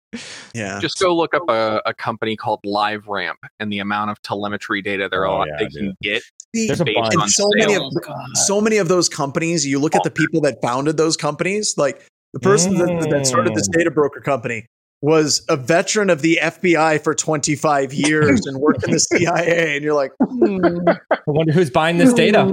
[0.53, 0.79] yeah.
[0.81, 5.09] Just go look up a, a company called LiveRamp and the amount of telemetry data
[5.11, 5.73] they're Oh, all yeah, they dude.
[5.81, 6.23] can get.
[6.53, 7.15] There's a based bunch.
[7.15, 8.37] on and so many of Oh, God.
[8.37, 12.05] so many of those companies you look at the people that founded those companies like
[12.33, 13.79] the person that, that started this Mm.
[13.79, 14.67] data broker company
[15.03, 19.85] was a veteran of the FBI for 25 years and worked in the CIA and
[19.85, 20.87] you're like hmm.
[20.87, 22.45] I wonder who's buying this data.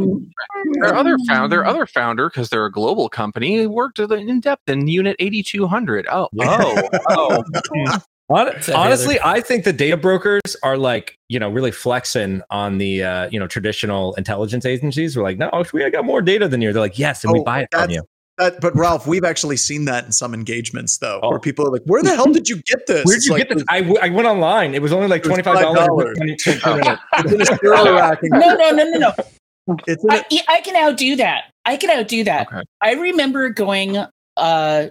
[0.74, 4.88] Their other found their other founder, because they're a global company, worked in depth in
[4.88, 6.08] Unit 8200.
[6.18, 6.88] Oh, oh,
[7.76, 8.00] oh.
[8.30, 13.30] Honestly, I think the data brokers are like, you know, really flexing on the, uh,
[13.30, 15.16] you know, traditional intelligence agencies.
[15.16, 16.74] We're like, no, we got more data than you.
[16.74, 18.04] They're like, yes, and we Oh, buy it from you.
[18.38, 21.30] That, but Ralph we've actually seen that in some engagements though Oh.
[21.32, 23.58] where people are like where the hell did you get this Where'd you like, get
[23.58, 23.64] this?
[23.70, 24.74] I, w- I went online.
[24.76, 26.18] It was only like twenty five dollars.
[26.18, 26.98] $5.
[27.18, 29.76] it's in a server rack and No, no, no, no, no.
[29.88, 31.46] it's in a, I, I can outdo that.
[31.66, 32.48] I can outdo that.
[32.48, 32.62] Okay.
[32.82, 33.98] I remember going
[34.38, 34.88] uh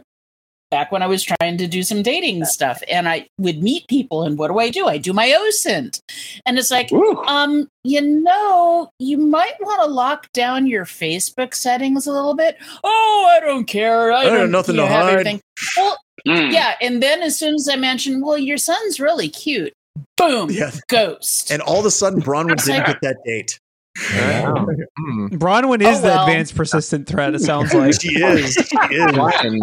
[0.71, 4.25] back when I was trying to do some dating stuff and I would meet people
[4.25, 4.87] and what do I do?
[4.87, 6.01] I do my OSINT.
[6.45, 7.17] And it's like, Woo.
[7.27, 12.57] um, you know, you might want to lock down your Facebook settings a little bit.
[12.83, 14.13] Oh, I don't care.
[14.13, 15.13] I, I don't don't have nothing to have hide.
[15.13, 15.41] everything.
[15.77, 15.97] Well,
[16.27, 16.51] Mm.
[16.51, 19.73] yeah, and then as soon as I mentioned, well, your son's really cute.
[20.17, 21.51] Boom, yeah ghost.
[21.53, 23.61] and all of a sudden Bronwyn It's didn't like- get that date
[23.97, 25.27] Hmm.
[25.37, 27.35] Bronwyn is Oh, the advanced persistent threat.
[27.35, 28.53] It sounds like She is.
[28.55, 29.13] She is.
[29.13, 29.61] Brian,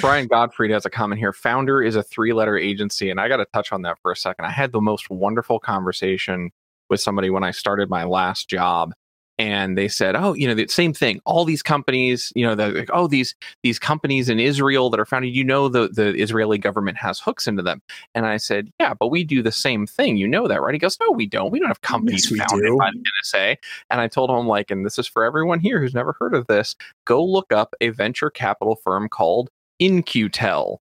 [0.00, 1.32] Brian Gottfried has a comment here.
[1.32, 3.10] Founder is a three letter agency.
[3.10, 4.46] And I got to touch on that for a second.
[4.46, 6.50] I had the most wonderful conversation
[6.88, 8.92] with somebody when I started my last job.
[9.40, 11.20] And they said, "Oh, you know, the same thing.
[11.24, 15.06] All these companies, you know, they're like, oh, these these companies in Israel that are
[15.06, 15.34] founded.
[15.34, 17.80] You know, the the Israeli government has hooks into them."
[18.16, 20.16] And I said, "Yeah, but we do the same thing.
[20.16, 21.52] You know that, right?" He goes, "No, we don't.
[21.52, 22.76] We don't have companies Yes, founded do.
[22.78, 23.56] by the NSA."
[23.90, 26.46] And I told him, like, and this is for everyone here who's never heard of
[26.48, 26.74] this.
[27.04, 30.80] Go look up a venture capital firm called In-Q-Tel.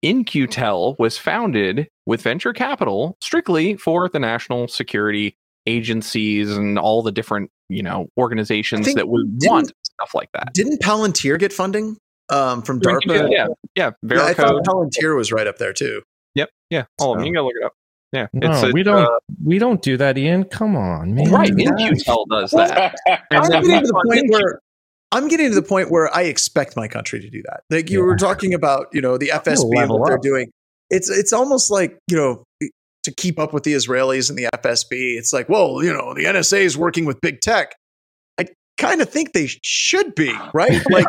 [0.00, 5.36] In-Q-Tel was founded with venture capital strictly for the national security
[5.68, 10.52] agencies and all the different, you know, organizations think- that would want stuff like that.
[10.54, 11.96] Didn't Palantir get funding
[12.30, 13.30] um, from DARPA?
[13.30, 13.46] yeah,
[13.76, 13.90] yeah.
[14.02, 16.02] Yeah, I thought Palantir was right up there too.
[16.34, 16.84] Yep, yeah.
[17.00, 17.26] All of them.
[17.26, 17.72] You can go look it up.
[18.12, 19.04] Yeah, No, it's, we don't.
[19.04, 20.44] uh, we don't do that, Ian.
[20.44, 21.30] Come on, man.
[21.30, 21.50] right.
[21.50, 22.94] In-Q-Tel does that.
[23.30, 24.60] I'm getting to the point InQ- where
[25.12, 27.60] I'm getting to the point where I expect my country to do that.
[27.70, 30.22] Like you were talking about, you know, the FSB and what they're up.
[30.22, 30.50] doing.
[30.90, 32.44] It's it's almost like you know
[33.08, 35.16] to keep up with the Israelis and the FSB.
[35.18, 37.74] It's like, well, you know, the NSA is working with big tech.
[38.38, 38.46] I
[38.76, 40.80] kind of think they should be, right?
[40.90, 41.06] Like,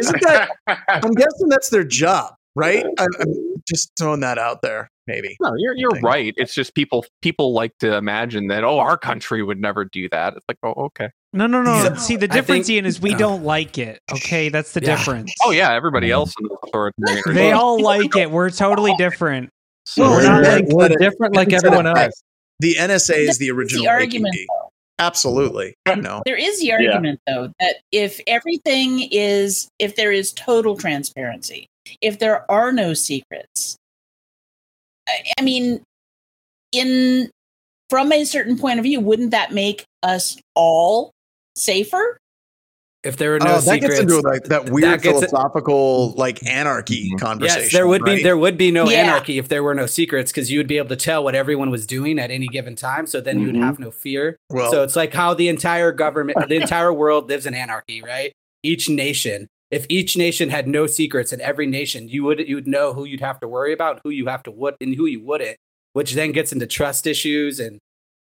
[0.00, 0.50] isn't that?
[0.88, 2.84] I'm guessing that's their job, right?
[2.98, 3.34] I, I'm
[3.66, 4.90] just throwing that out there.
[5.08, 5.36] Maybe.
[5.40, 6.34] No, you're you're right.
[6.36, 10.34] It's just people people like to imagine that oh our country would never do that.
[10.36, 11.08] It's like oh okay.
[11.32, 11.82] no, no, no.
[11.82, 11.94] Yeah.
[11.94, 14.02] See, the difference, think- Ian, is we uh, don't like it.
[14.12, 14.96] Okay, that's the Yeah.
[14.96, 15.32] difference.
[15.42, 18.30] Oh yeah, everybody else in the authoritarian They all like it.
[18.30, 19.48] We're totally different.
[19.88, 22.22] So Well, we're, and not like, we're different like everyone else.
[22.60, 24.68] The NSA is That's the the original argument, APB.
[24.98, 25.74] Absolutely.
[25.86, 26.22] No.
[26.26, 31.68] There is the argument, though, that if everything is, if there is total transparency,
[32.02, 33.78] if there are no secrets,
[35.08, 35.82] I, I mean,
[36.72, 37.30] in
[37.88, 41.12] from a certain point of view, wouldn't that make us all
[41.56, 42.18] safer?
[43.04, 45.30] If there were no oh, that secrets, gets into like that weird that gets it-
[45.30, 46.18] philosophical mm-hmm.
[46.18, 47.62] like anarchy conversation.
[47.62, 49.02] Yes, there would be there would be no Yeah.
[49.02, 51.70] anarchy if there were no secrets because you would be able to tell what everyone
[51.70, 53.06] was doing at any given time.
[53.06, 53.64] So then you would mm-hmm.
[53.64, 54.36] have no fear.
[54.50, 58.32] Well, so it's like how the entire government, the entire world lives in anarchy, right?
[58.64, 59.46] Each nation.
[59.70, 63.04] If each nation had no secrets in every nation, you would you would know who
[63.04, 65.56] you'd have to worry about, who you have to would, and who you wouldn't.
[65.92, 67.78] Which then gets into trust issues, and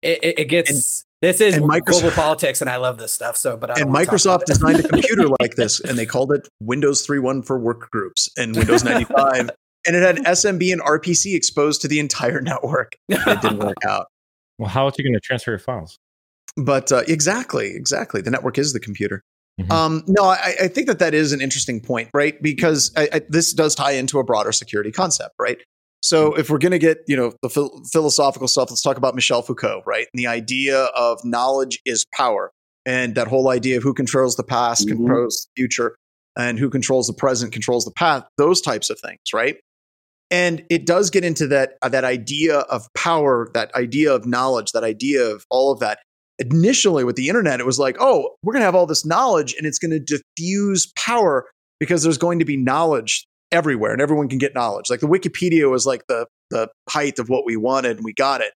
[0.01, 1.03] it, it, it gets.
[1.21, 3.37] This is and Microsoft- global politics, and I love this stuff.
[3.37, 7.05] So, but I and Microsoft designed a computer like this, and they called it Windows
[7.05, 9.51] 3.1 for work groups and Windows 95.
[9.87, 12.95] and it had SMB and RPC exposed to the entire network.
[13.09, 14.07] It didn't work out.
[14.57, 15.97] Well, how are you going to transfer your files?
[16.57, 18.21] But uh, exactly, exactly.
[18.21, 19.23] The network is the computer.
[19.59, 19.71] Mhm.
[19.71, 22.41] Um, no, I, I think that that is an interesting point, right?
[22.41, 25.59] Because I, I, this does tie into a broader security concept, right?
[26.01, 29.13] So if we're going to get, you know, the phil- philosophical stuff, let's talk about
[29.15, 30.07] Michel Foucault, right?
[30.13, 32.51] And the idea of knowledge is power,
[32.85, 34.97] and that whole idea of who controls the past, Mhm.
[34.97, 35.95] controls the future,
[36.35, 38.25] and who controls the present, controls the past.
[38.37, 39.57] Those types of things, right?
[40.31, 44.71] And it does get into that uh, that idea of power, that idea of knowledge,
[44.71, 45.99] that idea of all of that
[46.39, 49.53] initially with the internet, it was like, oh, we're going to have all this knowledge
[49.55, 51.47] and it's going to diffuse power
[51.79, 54.89] because there's going to be knowledge everywhere and everyone can get knowledge.
[54.89, 58.41] Like the Wikipedia was like the, the height of what we wanted and we got
[58.41, 58.53] it.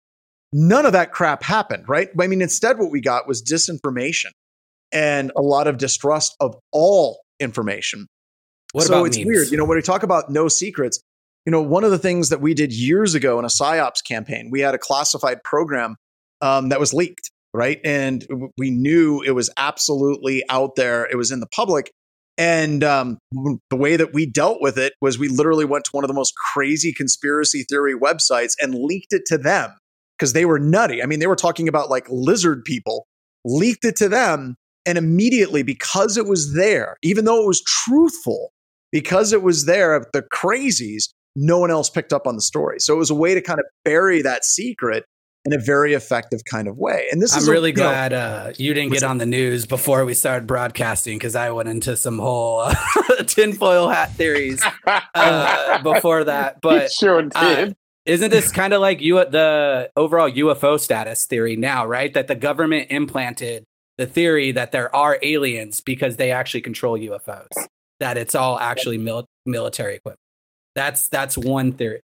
[0.53, 2.09] None of that crap happened, right?
[2.19, 4.31] I mean, instead, what we got was disinformation
[4.91, 8.07] and a lot of distrust of all information.
[8.71, 9.27] What so it's memes?
[9.27, 9.47] weird.
[9.49, 10.99] You know, when we talk about no secrets,
[11.45, 14.49] you know, one of the things that we did years ago in a PSYOPs campaign,
[14.51, 15.95] we had a classified program
[16.41, 17.79] um, that was leaked, right?
[17.83, 18.25] And
[18.57, 21.91] we knew it was absolutely out there, it was in the public.
[22.37, 26.03] And um, the way that we dealt with it was we literally went to one
[26.03, 29.71] of the most crazy conspiracy theory websites and leaked it to them
[30.17, 31.01] because they were nutty.
[31.01, 33.07] I mean, they were talking about like lizard people,
[33.45, 34.55] leaked it to them.
[34.87, 38.51] And immediately, because it was there, even though it was truthful,
[38.91, 41.05] because it was there, the crazies,
[41.35, 42.79] no one else picked up on the story.
[42.79, 45.05] So it was a way to kind of bury that secret
[45.45, 47.07] in a very effective kind of way.
[47.11, 49.65] And this is I'm a- really know, glad uh, you didn't get on the news
[49.65, 52.73] before we started broadcasting because I went into some whole uh,
[53.27, 56.61] tinfoil hat theories uh, before that.
[56.61, 57.75] But sure uh, did.
[58.05, 62.13] isn't this kind of like you the overall UFO status theory now, right?
[62.13, 63.63] That the government implanted
[63.97, 67.47] the theory that there are aliens because they actually control UFOs.
[67.99, 70.19] That it's all actually mil- military equipment.
[70.73, 72.01] That's that's one theory.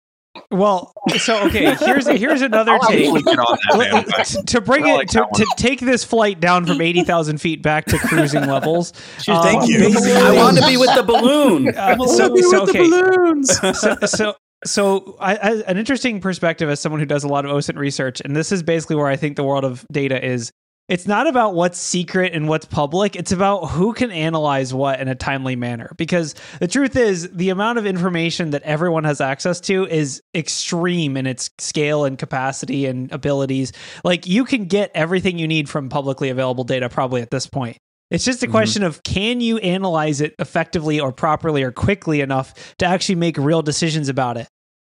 [0.53, 3.07] Well, so okay, here's here's another take.
[3.07, 6.67] actually get on that to bring I it like to, to take this flight down
[6.67, 8.93] from 80,000 feet back to cruising levels.
[9.29, 9.93] um, Thank you.
[9.97, 11.75] I want to be with the balloon.
[11.81, 13.79] Uh, Let so, me so, with the balloons.
[13.81, 17.53] so, so, so I, I, an interesting perspective as someone who does a lot of
[17.53, 20.53] OSINT research, and this is basically where I think the world of data is
[20.91, 23.15] it's not about what's secret and what's public.
[23.15, 25.93] It's about who can analyze what in a timely manner.
[25.97, 31.17] Because the truth is, the amount of information that everyone has access to is extreme
[31.17, 33.73] in its scale and capacity and abilities.
[34.03, 37.79] Like you can get everything you need from publicly available data probably at this point.
[38.11, 38.53] It's just a Mm-hmm.
[38.53, 43.39] question of can you analyze it effectively or properly or quickly enough to actually make
[43.39, 44.49] real decisions about it.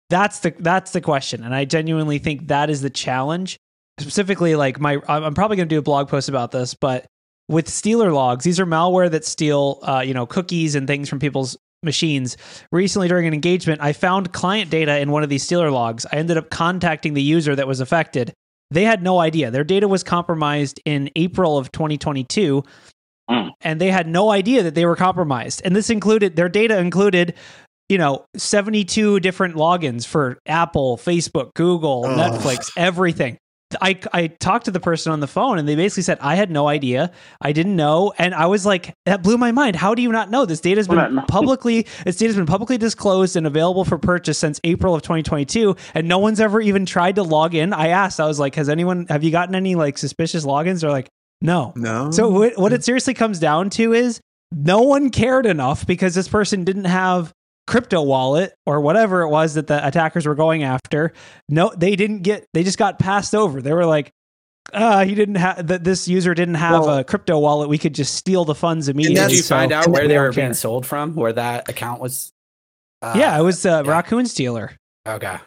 [0.10, 3.58] That's the that's the question, and I genuinely think that is the challenge.
[4.00, 7.06] Specifically, like my, I'm I'm probably going to do a blog post about this, but
[7.48, 11.20] with Stealer logs, these are malware that steal, uh, you know, cookies and things from
[11.20, 12.38] people's machines.
[12.72, 16.06] Recently, during an engagement, I found client data in one of these Stealer logs.
[16.12, 18.34] I ended up contacting the user that was affected.
[18.70, 19.52] They had no idea.
[19.52, 22.64] Their data was compromised in April of 2022
[23.62, 25.62] and they had no idea that they were compromised.
[25.64, 27.36] And this included their data included,
[27.90, 32.18] you know, 72 different logins for Apple, Facebook, Google, Ugh.
[32.18, 33.38] Netflix, everything.
[33.82, 36.50] I, I talked to the person on the phone and they basically said, I had
[36.50, 37.12] no idea.
[37.40, 38.14] I didn't know.
[38.18, 39.76] And I was like, that blew my mind.
[39.76, 40.46] How do you not know?
[40.46, 44.38] This data has been publicly, this data has been publicly disclosed and available for purchase
[44.38, 45.76] since April of 2022.
[45.94, 47.74] And no one's ever even tried to log in.
[47.74, 50.82] I asked, I was like, has anyone, have you gotten any like suspicious logins?
[50.82, 51.10] They're like,
[51.42, 51.74] no.
[51.76, 52.12] No.
[52.12, 56.28] So what, what it seriously comes down to is no one cared enough because this
[56.28, 57.34] person didn't have
[57.68, 61.14] crypto wallet or whatever it was that the attackers were going after.
[61.50, 62.46] No, they didn't get.
[62.54, 63.62] They just got passed over.
[63.62, 64.12] They were like,
[64.74, 65.84] uh, he didn't have that.
[65.84, 67.70] This user didn't have Well- a crypto wallet.
[67.70, 69.16] We could just steal the funds immediately.
[69.30, 71.16] Did you So- find out where they don't were being sold from?
[71.16, 72.32] Where that account was?
[73.02, 74.76] Uh, yeah, it was uh, Raccoon Stealer.
[75.08, 75.38] Okay.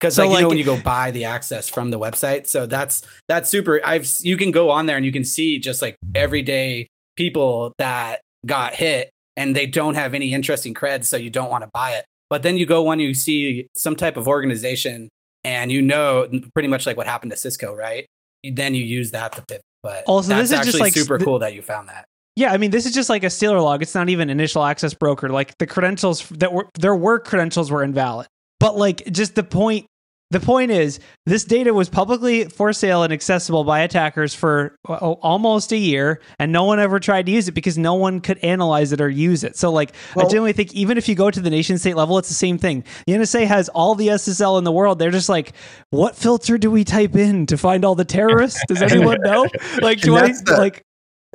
[0.00, 2.46] Because So, like, you know like- when you go buy the access from the website,
[2.48, 3.80] so that's that's super.
[3.84, 8.20] I've you can go on there and you can see just like everyday people that
[8.44, 11.92] got hit and they don't have any interesting creds, so you don't want to buy
[11.92, 12.04] it.
[12.28, 15.08] But then you go when you see some type of organization
[15.44, 18.06] and you know pretty much like what happened to Cisco, right?
[18.42, 19.62] Then you use that to pivot.
[19.82, 22.06] But oh, Also, that's this is just like super cool that you found that.
[22.34, 23.82] Yeah, I mean, this is just like a Stealer log.
[23.82, 25.28] It's not even initial access broker.
[25.28, 28.26] Like the credentials that were there were credentials were invalid.
[28.58, 29.86] But like just the point
[30.30, 34.94] the point is this data was publicly for sale and accessible by attackers for uh,
[34.96, 38.38] almost a year and no one ever tried to use it because no one could
[38.38, 39.56] analyze it or use it.
[39.56, 42.18] So like I Well- genuinely think even if you go to the nation state level
[42.18, 42.82] it's the same thing.
[43.06, 44.98] The NSA has all the SSL in the world.
[44.98, 45.52] They're just like
[45.90, 48.60] what filter do we type in to find all the terrorists?
[48.66, 49.46] Does anyone know?
[49.80, 50.82] Like do I the- like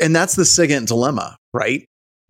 [0.01, 1.85] and that's the SIGINT dilemma, right?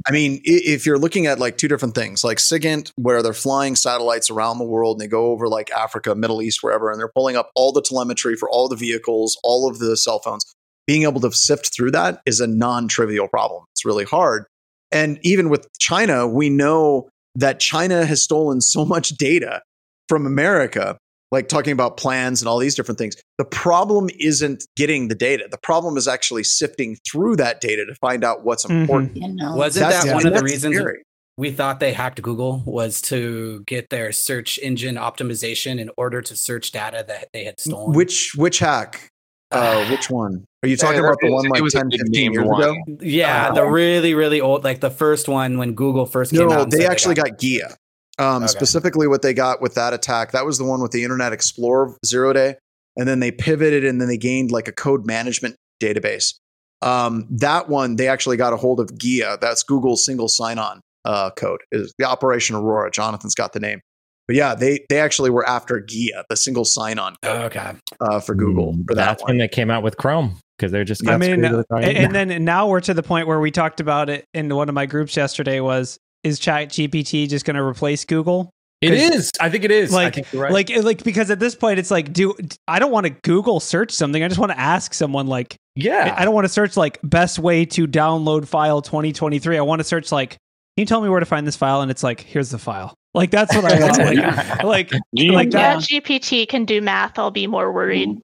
[0.07, 3.75] I mean, if you're looking at like two different things, like SIGINT, where they're flying
[3.75, 7.11] satellites around the world and they go over like Africa, Middle East, wherever, and they're
[7.13, 10.51] pulling up all the telemetry for all the vehicles, all of the cell phones,
[10.87, 13.63] being able to sift through that is a non trivial problem.
[13.73, 14.45] It's really hard.
[14.91, 19.61] And even with China, we know that China has stolen so much data
[20.09, 20.97] from America,
[21.31, 23.15] like talking about plans and all these different things.
[23.37, 25.47] The problem isn't getting the data.
[25.49, 28.81] The problem is actually sifting through that data to find out what's Mhm.
[28.81, 29.17] important.
[29.17, 29.55] You know.
[29.55, 31.03] Wasn't That's- that one of the reasons scary.
[31.37, 36.35] we thought they hacked Google was to get their search engine optimization in order to
[36.35, 37.93] search data that they had stolen?
[37.95, 39.07] Which which hack?
[39.51, 40.43] Uh, which one?
[40.63, 42.61] Are you talking Yeah, about the one like 10, 15 years one.
[42.61, 42.75] ago?
[43.01, 46.49] yeah, the really really old, like the first one when Google first came out.
[46.49, 47.73] No, and they said actually got Gaia.
[48.21, 48.47] Um, Okay.
[48.47, 51.97] Specifically, what they got with that attack, that was the one with the Internet Explorer
[52.05, 52.55] zero day.
[52.97, 56.35] And then they pivoted and then they gained like a code management database.
[56.81, 59.37] Um, that one, they actually got a hold of Gaia.
[59.39, 62.91] That's Google's single sign on uh, code, is the Operation Aurora.
[62.91, 63.81] Jonathan's got the name.
[64.27, 67.73] But yeah, they, they actually were after Gaia, the single sign on code okay.
[67.99, 68.73] uh, for Google.
[68.87, 69.31] For that That's one.
[69.31, 71.05] when they came out with Chrome because they're just.
[71.07, 73.79] I got mean, screwed and, and then now we're to the point where we talked
[73.79, 75.59] about it in one of my groups yesterday.
[75.59, 78.49] Was is ChatGPT just going to replace Google?
[78.81, 79.31] it is.
[79.39, 79.93] I think it is.
[79.93, 80.51] I Like, think you're right.
[80.51, 82.33] like, like because at this point it's like, do
[82.67, 84.23] I don't want to Google search something.
[84.23, 86.15] I just want to ask someone like, yeah.
[86.17, 89.57] I don't want to search like best way to download file 2023.
[89.57, 90.37] I want to search like, can
[90.77, 91.81] you tell me where to find this file?
[91.81, 92.95] And it's like, here's the file.
[93.13, 93.97] Like that's what I want.
[94.63, 95.83] Like, like, Do like Yeah, that.
[95.83, 97.19] GPT can do math.
[97.19, 98.19] I'll be more worried.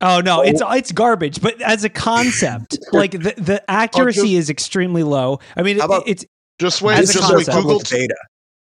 [0.00, 0.70] Oh no, it's oh.
[0.70, 1.40] it's garbage.
[1.40, 5.40] But as a concept, like the, the accuracy is extremely low.
[5.56, 6.24] I mean, it, about- it's
[6.60, 6.98] Just wait.
[6.98, 8.16] As a Just Google, public beta,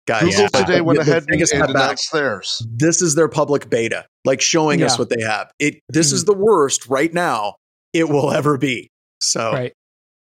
[0.08, 0.24] guys.
[0.24, 0.48] Google Yeah.
[0.50, 2.66] today went The- the ahead and, biggest and announced theirs.
[2.70, 5.52] this is their public beta, like showing us what they have.
[5.60, 6.16] It this Mm-hmm.
[6.16, 7.56] is the worst right now
[7.94, 8.90] it will ever be.
[9.22, 9.74] So right.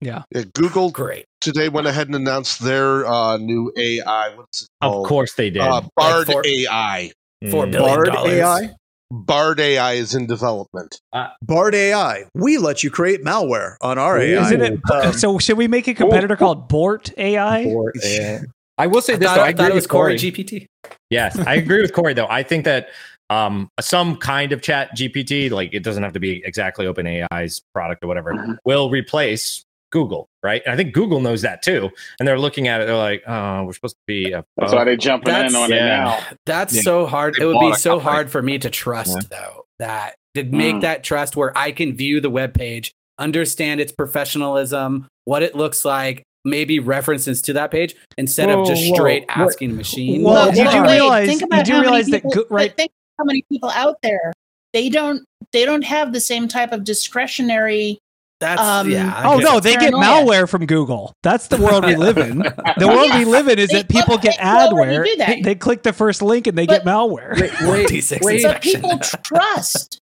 [0.03, 0.23] Yeah.
[0.33, 1.25] Yeah, Google Great.
[1.41, 4.29] today went ahead and announced their uh, new AI.
[4.35, 5.61] What's it of course they did.
[5.61, 7.11] Uh, Bard Like for- AI.
[7.51, 7.77] Four Mm.
[7.77, 8.33] Bard dollars.
[8.33, 8.69] AI,
[9.11, 11.01] Bard AI is in development.
[11.41, 14.41] Bard AI, we let you create malware on our AI.
[14.45, 14.79] Isn't it?
[14.89, 17.65] Um, so should we make a competitor called Bort AI?
[17.65, 18.37] Or, uh,
[18.77, 19.41] I will say I this thought, though.
[19.41, 20.31] I I agree thought it with was Corey Corey.
[20.31, 20.65] GPT.
[21.09, 22.27] Yes, I agree with Corey though.
[22.29, 22.87] I think that
[23.29, 28.03] um, some kind of chat GPT, like it doesn't have to be exactly OpenAI's product
[28.03, 28.53] or whatever, Mm-hmm.
[28.65, 30.61] will replace Google, right?
[30.65, 31.89] And I think Google knows that too.
[32.19, 34.31] And they're looking at it, they're like, oh, we're supposed to be.
[34.31, 36.19] A, That's why they're jumping That's- in on it now.
[36.45, 36.81] That's Yeah.
[36.81, 37.35] so hard.
[37.37, 38.11] They It would be so company.
[38.11, 39.27] hard for me to trust Yeah.
[39.39, 40.81] though that to make Mm.
[40.81, 45.83] that trust where I can view the web page, understand its professionalism, what it looks
[45.85, 49.43] like, maybe references to that page instead Whoa, of just straight whoa.
[49.45, 50.23] asking the machine.
[50.23, 52.47] Well, But you do realize think you about do how many realize that people- go-
[52.49, 54.31] right think how many people out there
[54.73, 55.23] they don't
[55.53, 57.99] they don't have the same type of discretionary
[58.41, 59.21] That's um, yeah.
[59.23, 60.25] Oh no, they get paranoia.
[60.25, 61.13] malware from Google.
[61.21, 62.39] That's the world we live in.
[62.77, 65.05] The world we live in is that people get adware.
[65.05, 65.43] do that.
[65.43, 67.37] They click the first link and they get malware.
[68.41, 69.99] but people trust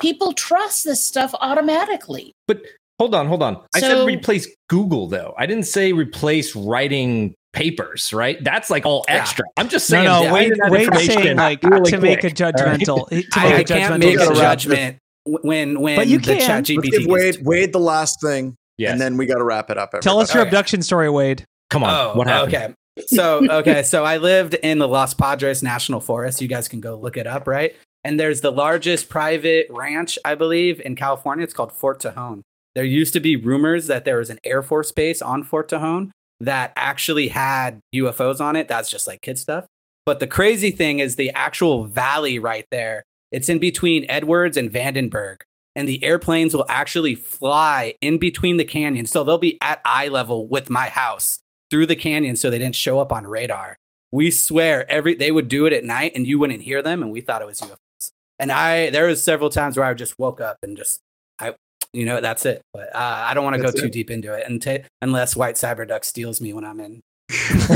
[0.00, 2.62] people trust this stuff automatically But
[2.98, 3.62] hold on, hold on.
[3.74, 5.34] I said replace Google though.
[5.36, 8.42] I didn't say replace writing papers, right?
[8.42, 9.44] That's like all extra.
[9.58, 10.04] I'm just saying.
[10.04, 12.80] no, finding Wade, that Wade's information saying like really to make a quick, all right?
[12.80, 13.08] judgmental.
[13.08, 14.36] To make I, a I can't judgmental make a decision.
[14.36, 16.40] judgment when when But you the can.
[16.40, 16.90] chat Let's GPT.
[16.90, 18.92] give Wade Wade the last thing, Yes.
[18.92, 19.90] and then we got to wrap it up.
[20.00, 20.38] Tell us everybody.
[20.38, 21.44] your abduction story, Wade.
[21.70, 21.90] Come on.
[21.90, 22.74] Oh, Okay.
[23.06, 26.42] So okay, so I lived in the Los Padres National Forest.
[26.42, 27.74] You guys can go look it up, right?
[28.04, 31.44] And there's the largest private ranch, I believe, in California.
[31.44, 32.40] It's called Fort Tejon.
[32.74, 36.10] There used to be rumors that there was an Air Force base on Fort Tejon
[36.40, 38.68] that actually had UFOs on it.
[38.68, 39.66] That's just like kid stuff.
[40.06, 43.02] But the crazy thing is the actual valley right there.
[43.30, 45.42] It's in between Edwards and Vandenberg.
[45.76, 49.10] And the airplanes will actually fly in between the canyons.
[49.10, 51.38] So they'll be at eye level with my house
[51.70, 53.76] through the canyon so they didn't show up on radar.
[54.12, 57.12] We swear every they would do it at night and you wouldn't hear them and
[57.12, 58.10] we thought it was UFOs.
[58.40, 61.00] And I there was several times where I just woke up and just
[61.38, 61.54] I
[61.92, 62.62] you know that's it.
[62.72, 65.36] But uh, I don't want to go That's too deep into it and ta unless
[65.36, 67.00] White Cyberduck steals me when I'm in.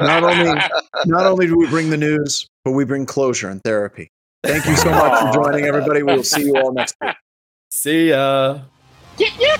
[0.00, 0.60] not only
[1.06, 4.10] not only do we bring the news, but we bring closure and therapy.
[4.42, 6.02] Thank you so much for joining, everybody.
[6.02, 7.14] We will see you all next week.
[7.70, 8.60] See ya.
[9.18, 9.56] Yeah, yeah.